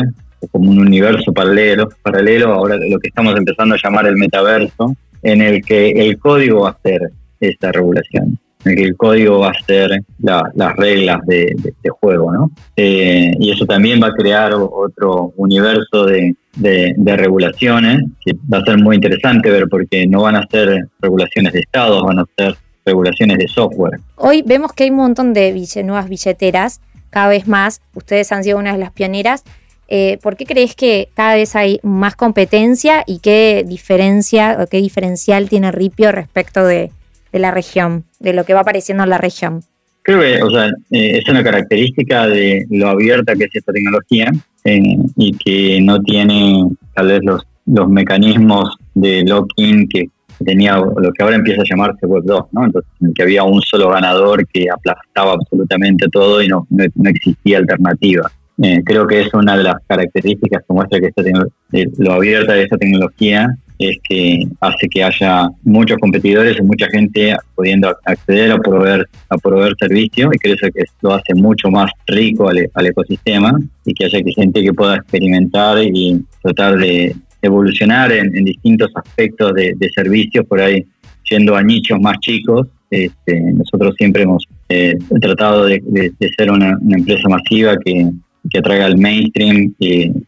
como 0.51 0.69
un 0.71 0.79
universo 0.79 1.31
paralelo, 1.33 1.89
paralelo, 2.01 2.53
ahora 2.53 2.77
lo 2.77 2.99
que 2.99 3.07
estamos 3.07 3.35
empezando 3.37 3.75
a 3.75 3.79
llamar 3.81 4.07
el 4.07 4.17
metaverso, 4.17 4.95
en 5.21 5.41
el 5.41 5.63
que 5.63 5.89
el 5.91 6.17
código 6.19 6.61
va 6.61 6.71
a 6.71 6.77
ser 6.83 7.11
esta 7.39 7.71
regulación, 7.71 8.39
en 8.65 8.71
el 8.71 8.77
que 8.77 8.83
el 8.83 8.97
código 8.97 9.39
va 9.39 9.49
a 9.49 9.65
ser 9.65 10.03
las 10.19 10.75
reglas 10.77 11.19
de, 11.25 11.55
juego, 12.01 12.31
¿no? 12.31 12.51
Eh, 12.75 13.31
y 13.39 13.51
eso 13.51 13.65
también 13.65 14.01
va 14.01 14.07
a 14.07 14.13
crear 14.13 14.53
otro 14.53 15.33
universo 15.37 16.05
de, 16.05 16.35
de, 16.55 17.17
regulaciones 17.17 18.03
que 18.23 18.33
va 18.51 18.59
a 18.59 18.65
ser 18.65 18.77
muy 18.77 18.95
interesante 18.95 19.49
ver 19.49 19.67
porque 19.69 20.05
no 20.07 20.23
van 20.23 20.35
a 20.35 20.47
ser 20.47 20.87
regulaciones 20.99 21.53
de 21.53 21.59
estados, 21.59 22.03
van 22.03 22.19
a 22.19 22.25
ser 22.37 22.55
regulaciones 22.85 23.37
de 23.37 23.47
software. 23.47 23.99
Hoy 24.15 24.43
vemos 24.45 24.73
que 24.73 24.83
hay 24.83 24.89
un 24.89 24.97
montón 24.97 25.33
de 25.33 25.53
nuevas 25.83 26.09
billeteras, 26.09 26.81
cada 27.09 27.27
vez 27.27 27.47
más, 27.47 27.81
ustedes 27.93 28.31
han 28.31 28.43
sido 28.43 28.57
una 28.57 28.73
de 28.73 28.79
las 28.79 28.91
pioneras. 28.91 29.43
Eh, 29.87 30.17
¿Por 30.21 30.35
qué 30.37 30.45
crees 30.45 30.75
que 30.75 31.09
cada 31.13 31.35
vez 31.35 31.55
hay 31.55 31.79
más 31.83 32.15
competencia 32.15 33.03
y 33.05 33.19
qué 33.19 33.63
diferencia 33.67 34.57
o 34.59 34.67
qué 34.67 34.77
diferencial 34.77 35.49
tiene 35.49 35.71
Ripio 35.71 36.11
respecto 36.11 36.65
de, 36.65 36.91
la 37.31 37.51
región, 37.51 38.03
de 38.19 38.33
lo 38.33 38.45
que 38.45 38.53
va 38.53 38.61
apareciendo 38.61 39.03
en 39.03 39.09
la 39.09 39.17
región? 39.17 39.61
Creo 40.03 40.19
que 40.19 40.41
o 40.43 40.49
sea, 40.49 40.67
eh, 40.91 41.19
es 41.19 41.29
una 41.29 41.43
característica 41.43 42.27
de 42.27 42.65
lo 42.69 42.89
abierta 42.89 43.35
que 43.35 43.45
es 43.45 43.55
esta 43.55 43.71
tecnología 43.71 44.31
eh, 44.65 44.81
y 45.15 45.37
que 45.37 45.79
no 45.81 46.01
tiene 46.01 46.69
tal 46.93 47.07
vez 47.07 47.19
los, 47.23 47.43
los 47.65 47.89
mecanismos 47.89 48.75
de 48.93 49.23
lock-in 49.23 49.87
que 49.87 50.09
tenía 50.43 50.77
lo 50.77 51.11
que 51.11 51.23
ahora 51.23 51.35
empieza 51.35 51.61
a 51.61 51.65
llamarse 51.65 52.05
Web 52.05 52.23
2, 52.25 52.45
¿no? 52.51 52.65
Entonces, 52.65 52.91
en 53.01 53.13
que 53.13 53.23
había 53.23 53.43
un 53.43 53.61
solo 53.61 53.89
ganador 53.89 54.45
que 54.47 54.67
aplastaba 54.69 55.33
absolutamente 55.33 56.07
todo 56.09 56.41
y 56.41 56.47
no, 56.47 56.67
no, 56.69 57.09
existía 57.09 57.57
alternativa. 57.57 58.31
Eh, 58.63 58.81
creo 58.83 59.05
que 59.05 59.21
es 59.21 59.33
una 59.33 59.57
de 59.57 59.63
las 59.63 59.75
características 59.87 60.63
que 60.67 60.73
muestra 60.73 60.99
que 60.99 61.07
esta 61.07 61.21
eh, 61.21 61.87
lo 61.97 62.13
abierta 62.13 62.53
de 62.53 62.63
esta 62.63 62.77
tecnología 62.77 63.55
es 63.77 63.97
que 64.07 64.47
hace 64.61 64.87
que 64.87 65.03
haya 65.03 65.49
muchos 65.63 65.97
competidores 65.97 66.57
y 66.57 66.63
mucha 66.63 66.87
gente 66.87 67.35
pudiendo 67.55 67.95
acceder 68.05 68.51
a 68.51 68.57
proveer, 68.57 69.07
a 69.29 69.37
proveer 69.37 69.75
servicio 69.77 70.29
y 70.33 70.37
creo 70.37 70.55
que 70.57 70.83
lo 71.01 71.13
hace 71.13 71.33
mucho 71.35 71.69
más 71.69 71.91
rico 72.07 72.47
al, 72.47 72.69
al 72.73 72.87
ecosistema 72.87 73.59
y 73.85 73.93
que 73.93 74.05
haya 74.05 74.19
gente 74.35 74.63
que 74.63 74.73
pueda 74.73 74.95
experimentar 74.95 75.79
y 75.83 76.23
tratar 76.41 76.77
de, 76.77 77.15
evolucionar 77.43 78.11
en, 78.11 78.31
distintos 78.45 78.89
aspectos 78.95 79.53
de, 79.53 79.91
servicios, 79.93 80.45
por 80.47 80.59
ahí 80.61 80.83
yendo 81.29 81.55
a 81.55 81.61
nichos 81.61 81.99
más 81.99 82.17
chicos. 82.19 82.67
Este, 82.89 83.39
nosotros 83.39 83.95
siempre 83.97 84.23
hemos 84.23 84.47
eh, 84.69 84.97
tratado 85.21 85.65
de, 85.65 86.13
ser 86.37 86.51
una, 86.51 86.77
empresa 86.89 87.27
masiva 87.29 87.75
que, 87.83 88.09
que 88.49 88.59
atraiga 88.59 88.85
al 88.85 88.97
mainstream 88.97 89.73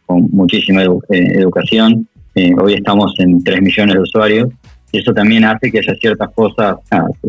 con 0.06 0.30
muchísima 0.32 0.84
eh, 0.84 0.88
educación. 1.10 2.08
Eh, 2.36 2.54
hoy 2.62 2.74
estamos 2.74 3.14
en 3.20 3.44
3 3.44 3.62
millones 3.62 3.96
de 3.96 4.02
usuarios 4.02 4.50
eso 4.98 5.14
también 5.14 5.46
hace 5.46 5.72
que 5.72 5.80
haya 5.80 5.96
ciertas 5.96 6.30
cosas, 6.34 6.78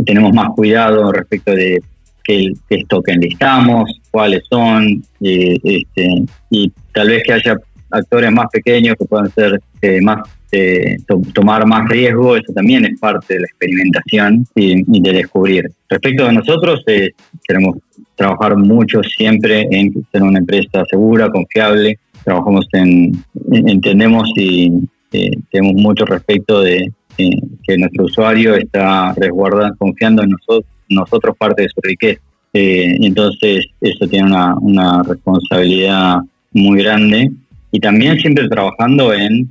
tenemos 0.04 0.32
más 0.32 0.50
cuidado 0.50 1.10
respecto 1.12 1.52
de 1.52 1.82
qué, 2.24 2.52
esto 2.68 3.02
que 3.02 3.12
enlistamos, 3.12 4.00
cuáles 4.10 4.44
son, 4.48 5.02
este, 5.20 6.24
y 6.50 6.72
tal 6.92 7.08
vez 7.08 7.22
que 7.24 7.32
haya 7.32 7.56
actores 7.90 8.32
más 8.32 8.46
pequeños 8.52 8.96
que 8.98 9.04
puedan 9.04 9.30
ser 9.32 9.60
eh, 9.82 10.00
más 10.00 10.28
eh, 10.52 10.96
tomar 11.34 11.66
más 11.66 11.88
riesgo, 11.88 12.36
eso 12.36 12.52
también 12.54 12.84
es 12.84 12.98
parte 13.00 13.34
de 13.34 13.40
la 13.40 13.46
experimentación 13.46 14.46
y, 14.54 15.00
de 15.00 15.12
descubrir. 15.12 15.70
Respecto 15.88 16.26
a 16.26 16.32
nosotros, 16.32 16.82
eh, 16.86 17.10
queremos 17.46 17.76
trabajar 18.16 18.56
mucho 18.56 19.02
siempre 19.02 19.68
en 19.70 19.92
ser 20.10 20.22
una 20.22 20.40
empresa 20.40 20.84
segura, 20.90 21.30
confiable. 21.30 21.98
Trabajamos 22.24 22.66
en, 22.72 23.12
entendemos 23.52 24.28
y 24.36 24.72
tenemos 25.50 25.74
mucho 25.74 26.04
respecto 26.04 26.60
de 26.60 26.90
que 27.16 27.78
nuestro 27.78 28.04
usuario 28.04 28.54
está 28.56 29.14
resguardando, 29.14 29.76
confiando 29.78 30.22
en 30.22 30.30
nosotros, 30.30 30.70
nosotros 30.88 31.36
parte 31.38 31.62
de 31.62 31.68
su 31.68 31.80
riqueza. 31.82 32.20
entonces, 32.52 33.66
eso 33.80 34.06
tiene 34.08 34.28
una, 34.28 34.54
una 34.56 35.02
responsabilidad 35.02 36.18
muy 36.52 36.82
grande 36.82 37.30
y 37.70 37.80
también 37.80 38.18
siempre 38.18 38.48
trabajando 38.48 39.12
en, 39.12 39.48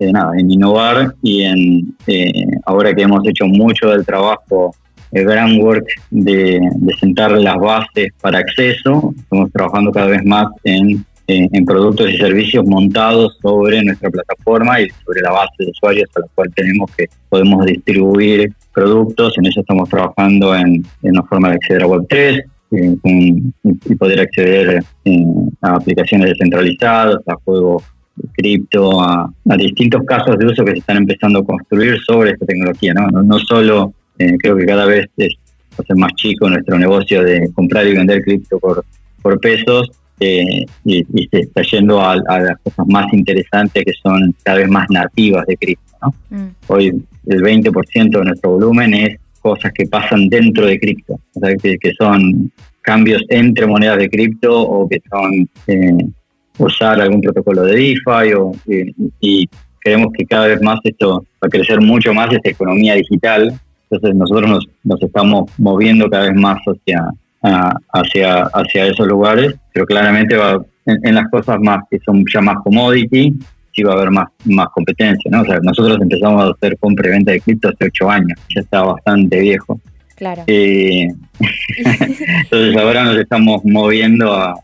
eh, 0.00 0.12
nada, 0.12 0.32
en 0.36 0.50
innovar 0.50 1.14
y 1.22 1.42
en, 1.42 1.96
eh, 2.06 2.46
ahora 2.66 2.94
que 2.94 3.02
hemos 3.02 3.26
hecho 3.26 3.46
mucho 3.46 3.90
del 3.90 4.04
trabajo, 4.04 4.74
el 5.12 5.24
groundwork 5.24 5.86
de, 6.10 6.60
de 6.60 6.94
sentar 6.96 7.32
las 7.32 7.56
bases 7.56 8.12
para 8.20 8.38
acceso, 8.38 9.14
estamos 9.16 9.50
trabajando 9.52 9.92
cada 9.92 10.08
vez 10.08 10.24
más 10.24 10.48
en, 10.64 11.04
eh, 11.26 11.48
en 11.52 11.64
productos 11.64 12.10
y 12.10 12.16
servicios 12.16 12.64
montados 12.66 13.36
sobre 13.40 13.82
nuestra 13.82 14.10
plataforma 14.10 14.80
y 14.80 14.88
sobre 15.04 15.20
la 15.22 15.32
base 15.32 15.54
de 15.58 15.70
usuarios 15.70 16.08
a 16.16 16.20
la 16.20 16.26
cual 16.34 16.52
tenemos 16.54 16.90
que 16.96 17.06
podemos 17.28 17.64
distribuir 17.66 18.52
productos, 18.72 19.36
en 19.38 19.46
eso 19.46 19.60
estamos 19.60 19.88
trabajando 19.88 20.54
en, 20.54 20.84
en 21.02 21.10
una 21.10 21.22
forma 21.24 21.48
de 21.50 21.56
acceder 21.56 21.82
a 21.82 21.86
Web3, 21.86 22.44
y 22.70 23.94
poder 23.96 24.20
acceder 24.20 24.82
eh, 25.04 25.24
a 25.62 25.76
aplicaciones 25.76 26.30
descentralizadas, 26.30 27.16
a 27.26 27.34
juegos 27.44 27.82
cripto, 28.32 29.00
a, 29.00 29.32
distintos 29.56 30.02
casos 30.04 30.38
de 30.38 30.46
uso 30.46 30.64
que 30.64 30.72
se 30.72 30.78
están 30.78 30.98
empezando 30.98 31.40
a 31.40 31.44
construir 31.44 31.98
sobre 32.00 32.32
esta 32.32 32.46
tecnología. 32.46 32.92
No, 32.94 33.22
no, 33.22 33.38
solo 33.38 33.92
eh, 34.18 34.36
creo 34.38 34.56
que 34.56 34.66
cada 34.66 34.86
vez 34.86 35.06
es 35.16 35.34
hacer 35.78 35.96
más 35.96 36.12
chico 36.14 36.48
nuestro 36.48 36.78
negocio 36.78 37.22
de 37.22 37.50
comprar 37.54 37.86
y 37.86 37.94
vender 37.94 38.22
cripto 38.22 38.58
por, 38.58 38.84
por 39.22 39.40
pesos 39.40 39.90
eh, 40.20 40.64
y, 40.84 41.04
se 41.30 41.40
está 41.40 41.62
yendo 41.62 42.00
a, 42.00 42.16
las 42.16 42.58
cosas 42.62 42.86
más 42.88 43.12
interesantes 43.12 43.84
que 43.84 43.92
son 44.02 44.34
cada 44.42 44.58
vez 44.58 44.68
más 44.68 44.86
nativas 44.90 45.46
de 45.46 45.56
cripto. 45.56 45.96
¿no? 46.02 46.14
Mm. 46.30 46.48
Hoy 46.66 47.02
el 47.26 47.42
20% 47.42 48.18
de 48.18 48.24
nuestro 48.24 48.50
volumen 48.50 48.94
es 48.94 49.18
cosas 49.40 49.72
que 49.72 49.86
pasan 49.86 50.28
dentro 50.28 50.66
de 50.66 50.78
cripto, 50.78 51.14
o 51.34 51.40
sea, 51.40 51.54
que, 51.56 51.92
son 51.96 52.50
cambios 52.82 53.22
entre 53.28 53.66
monedas 53.66 53.98
de 53.98 54.08
cripto 54.08 54.60
o 54.60 54.88
que 54.88 55.00
son 55.08 55.48
eh, 55.66 56.06
usar 56.58 57.00
algún 57.00 57.20
protocolo 57.20 57.62
de 57.62 57.76
DeFi 57.76 58.32
o, 58.36 58.52
y, 59.20 59.48
creemos 59.80 60.08
que 60.12 60.26
cada 60.26 60.48
vez 60.48 60.60
más 60.60 60.80
esto 60.84 61.24
va 61.42 61.46
a 61.46 61.48
crecer 61.48 61.80
mucho 61.80 62.12
más 62.12 62.32
esta 62.32 62.50
economía 62.50 62.94
digital. 62.94 63.58
Entonces 63.90 64.16
nosotros 64.16 64.50
nos, 64.50 64.68
nos 64.84 65.02
estamos 65.02 65.50
moviendo 65.58 66.08
cada 66.10 66.24
vez 66.24 66.34
más 66.34 66.58
hacia, 66.66 67.08
hacia, 67.92 68.42
hacia 68.42 68.86
esos 68.86 69.06
lugares, 69.06 69.54
pero 69.72 69.86
claramente 69.86 70.36
va 70.36 70.60
en, 71.02 71.14
las 71.14 71.28
cosas 71.30 71.58
más 71.60 71.80
que 71.90 71.98
son 72.04 72.24
ya 72.32 72.40
más 72.40 72.56
commodity, 72.62 73.34
sí 73.72 73.82
va 73.82 73.92
a 73.92 73.96
haber 73.96 74.10
más, 74.10 74.28
más 74.44 74.68
competencia. 74.68 75.30
¿no? 75.30 75.42
O 75.42 75.44
sea, 75.44 75.58
nosotros 75.62 75.98
empezamos 76.00 76.42
a 76.42 76.52
hacer 76.52 76.76
compra 76.78 77.08
y 77.08 77.12
venta 77.12 77.32
de 77.32 77.40
cripto 77.40 77.68
hace 77.68 77.86
ocho 77.86 78.10
años, 78.10 78.38
ya 78.54 78.60
está 78.60 78.82
bastante 78.82 79.40
viejo. 79.40 79.80
Claro. 80.16 80.42
Eh, 80.48 81.06
entonces 81.78 82.76
ahora 82.76 83.04
nos 83.04 83.18
estamos 83.18 83.64
moviendo 83.64 84.34
a, 84.34 84.54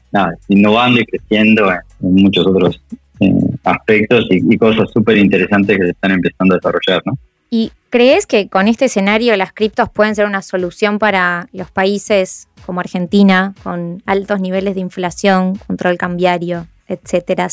innovando 0.49 1.01
y 1.01 1.05
creciendo 1.07 1.71
en, 1.71 1.79
muchos 2.01 2.45
otros 2.47 2.81
eh, 3.21 3.33
aspectos 3.63 4.27
y, 4.31 4.59
cosas 4.59 4.91
súper 4.93 5.17
interesantes 5.17 5.77
que 5.79 5.85
se 5.85 5.91
están 5.91 6.11
empezando 6.11 6.55
a 6.55 6.59
desarrollar, 6.59 7.03
¿no? 7.05 7.17
¿Y 7.51 7.71
crees 7.95 8.27
que 8.27 8.49
con 8.49 8.67
este 8.67 8.87
escenario 8.87 9.37
las 9.37 9.53
criptos 9.53 9.89
pueden 9.89 10.17
ser 10.17 10.27
una 10.27 10.43
solución 10.43 10.99
para 10.99 11.47
los 11.53 11.71
países 11.71 12.49
como 12.67 12.81
Argentina, 12.81 13.55
con 13.63 14.03
altos 14.05 14.41
niveles 14.41 14.75
de 14.75 14.81
inflación, 14.81 15.55
control 15.69 15.97
cambiario, 15.97 16.67
etcétera? 16.89 17.47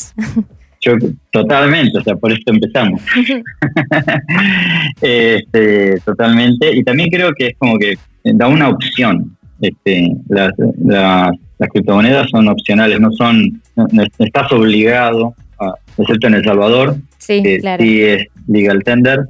Yo, 0.80 0.94
totalmente, 1.30 1.96
o 1.96 2.02
sea, 2.02 2.16
por 2.16 2.32
esto 2.32 2.52
empezamos. 2.52 3.00
este, 5.00 6.00
totalmente. 6.00 6.74
Y 6.74 6.82
también 6.82 7.08
creo 7.08 7.32
que 7.38 7.46
es 7.46 7.56
como 7.56 7.78
que 7.78 7.96
da 8.24 8.48
una 8.48 8.68
opción. 8.68 9.36
Este, 9.60 10.10
las, 10.28 10.50
las, 10.84 11.30
criptomonedas 11.72 12.28
son 12.30 12.48
opcionales, 12.48 12.98
no 12.98 13.12
son, 13.12 13.62
no, 13.76 13.86
estás 14.18 14.50
obligado, 14.50 15.36
a, 15.60 15.72
excepto 15.96 16.26
en 16.26 16.34
El 16.34 16.42
Salvador, 16.42 16.96
sí, 17.18 17.40
claro. 17.60 17.80
sí 17.80 18.02
es 18.02 18.26
legal 18.48 18.82
tender, 18.82 19.20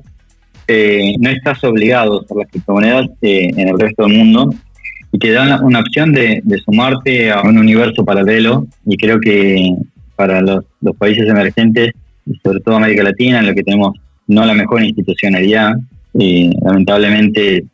eh, 0.68 1.14
no 1.18 1.30
estás 1.30 1.62
obligado 1.64 2.14
a 2.14 2.20
usar 2.22 2.36
las 2.38 2.48
criptomonedas 2.50 3.08
eh, 3.22 3.50
en 3.56 3.68
el 3.68 3.78
resto 3.78 4.04
del 4.04 4.16
mundo 4.16 4.50
y 5.10 5.18
te 5.18 5.32
dan 5.32 5.62
una 5.64 5.80
opción 5.80 6.12
de, 6.12 6.42
sumarte 6.64 7.30
a 7.30 7.42
un 7.42 7.58
universo 7.58 8.04
paralelo 8.04 8.66
y 8.86 8.96
creo 8.96 9.20
que 9.20 9.74
para 10.16 10.40
los, 10.40 10.64
países 10.98 11.28
emergentes 11.28 11.92
sobre 12.42 12.60
todo 12.60 12.76
América 12.76 13.02
Latina, 13.02 13.40
en 13.40 13.48
lo 13.48 13.54
que 13.54 13.62
tenemos 13.62 13.98
no 14.28 14.44
la 14.46 14.54
mejor 14.54 14.82
institucionalidad 14.82 15.74
y 16.14 16.50
lamentablemente 16.64 17.64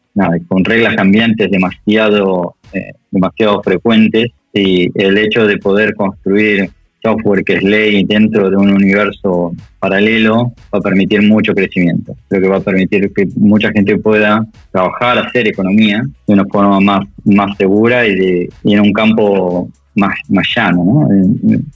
con 0.48 0.64
reglas 0.64 0.96
cambiantes 0.96 1.50
demasiado, 1.50 2.56
eh, 2.72 2.92
demasiado 3.10 3.62
frecuentes 3.62 4.30
y 4.52 4.90
el 5.00 5.18
hecho 5.18 5.46
de 5.46 5.58
poder 5.58 5.94
construir 5.94 6.70
software 7.02 7.44
que 7.44 7.54
es 7.54 7.62
ley 7.62 8.04
dentro 8.04 8.50
de 8.50 8.56
un 8.56 8.70
universo 8.70 9.52
paralelo 9.78 10.52
va 10.72 10.78
a 10.78 10.80
permitir 10.80 11.22
mucho 11.22 11.54
crecimiento. 11.54 12.16
Creo 12.28 12.42
que 12.42 12.48
va 12.48 12.56
a 12.56 12.60
permitir 12.60 13.12
que 13.14 13.28
mucha 13.36 13.70
gente 13.70 13.96
pueda 13.98 14.44
trabajar, 14.72 15.18
hacer 15.18 15.48
economía 15.48 16.02
de 16.26 16.34
una 16.34 16.44
forma 16.46 16.80
más, 16.80 17.06
más 17.24 17.56
segura 17.56 18.06
y, 18.06 18.14
de, 18.14 18.48
y 18.64 18.74
en 18.74 18.80
un 18.80 18.92
campo 18.92 19.68
más, 19.94 20.14
más 20.28 20.46
llano, 20.54 21.08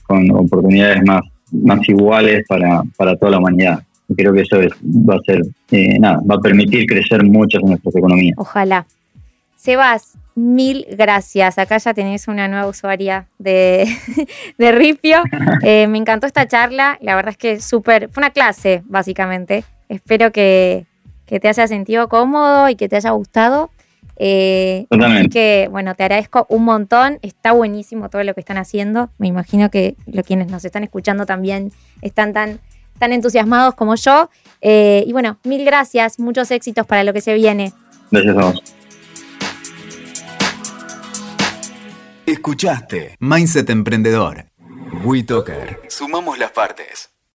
con 0.07 0.31
oportunidades 0.31 1.03
más, 1.03 1.21
más 1.51 1.87
iguales 1.87 2.45
para, 2.47 2.81
para 2.97 3.15
toda 3.15 3.31
la 3.31 3.37
humanidad. 3.39 3.79
Creo 4.15 4.33
que 4.33 4.41
eso 4.41 4.57
va 4.57 5.15
a 5.15 5.19
ser, 5.25 5.41
eh, 5.71 5.97
nada, 5.99 6.19
va 6.29 6.35
a 6.35 6.39
permitir 6.39 6.85
crecer 6.85 7.23
mucho 7.23 7.59
en 7.59 7.67
nuestras 7.67 7.95
economías. 7.95 8.35
Ojalá. 8.37 8.85
Sebas, 9.55 10.17
mil 10.35 10.85
gracias. 10.91 11.57
Acá 11.57 11.77
ya 11.77 11.93
tenés 11.93 12.27
una 12.27 12.47
nueva 12.47 12.67
usuaria 12.67 13.27
de, 13.37 13.87
de 14.57 14.71
Ripio. 14.71 15.21
Eh, 15.65 15.87
me 15.87 15.97
encantó 15.97 16.27
esta 16.27 16.47
charla. 16.47 16.97
La 16.99 17.15
verdad 17.15 17.31
es 17.31 17.37
que 17.37 17.61
súper. 17.61 18.09
Fue 18.09 18.21
una 18.21 18.31
clase, 18.31 18.83
básicamente. 18.85 19.63
Espero 19.87 20.31
que, 20.31 20.85
que, 21.25 21.39
te 21.39 21.47
haya 21.47 21.67
sentido 21.67 22.09
cómodo 22.09 22.67
y 22.69 22.75
que 22.75 22.89
te 22.89 22.97
haya 22.97 23.11
gustado. 23.11 23.69
Eh, 24.17 24.85
así 24.89 25.29
que, 25.29 25.69
bueno, 25.71 25.95
te 25.95 26.03
agradezco 26.03 26.45
un 26.49 26.63
montón. 26.65 27.19
Está 27.21 27.53
buenísimo 27.53 28.09
todo 28.09 28.23
lo 28.23 28.33
que 28.33 28.41
están 28.41 28.57
haciendo. 28.57 29.09
Me 29.17 29.27
imagino 29.27 29.69
que 29.69 29.95
los 30.05 30.25
quienes 30.25 30.49
nos 30.49 30.65
están 30.65 30.83
escuchando 30.83 31.25
también 31.25 31.71
están 32.01 32.33
tan, 32.33 32.59
tan 32.99 33.13
entusiasmados 33.13 33.75
como 33.75 33.95
yo. 33.95 34.29
Eh, 34.61 35.03
y 35.07 35.13
bueno, 35.13 35.37
mil 35.43 35.63
gracias. 35.63 36.19
Muchos 36.19 36.51
éxitos 36.51 36.85
para 36.85 37.03
lo 37.03 37.13
que 37.13 37.21
se 37.21 37.33
viene. 37.33 37.71
Gracias 38.11 38.37
a 38.37 38.41
vos. 38.41 38.63
Escuchaste 42.25 43.17
Mindset 43.19 43.69
Emprendedor. 43.69 44.45
WeToker. 45.03 45.81
Sumamos 45.89 46.39
las 46.39 46.51
partes. 46.51 47.12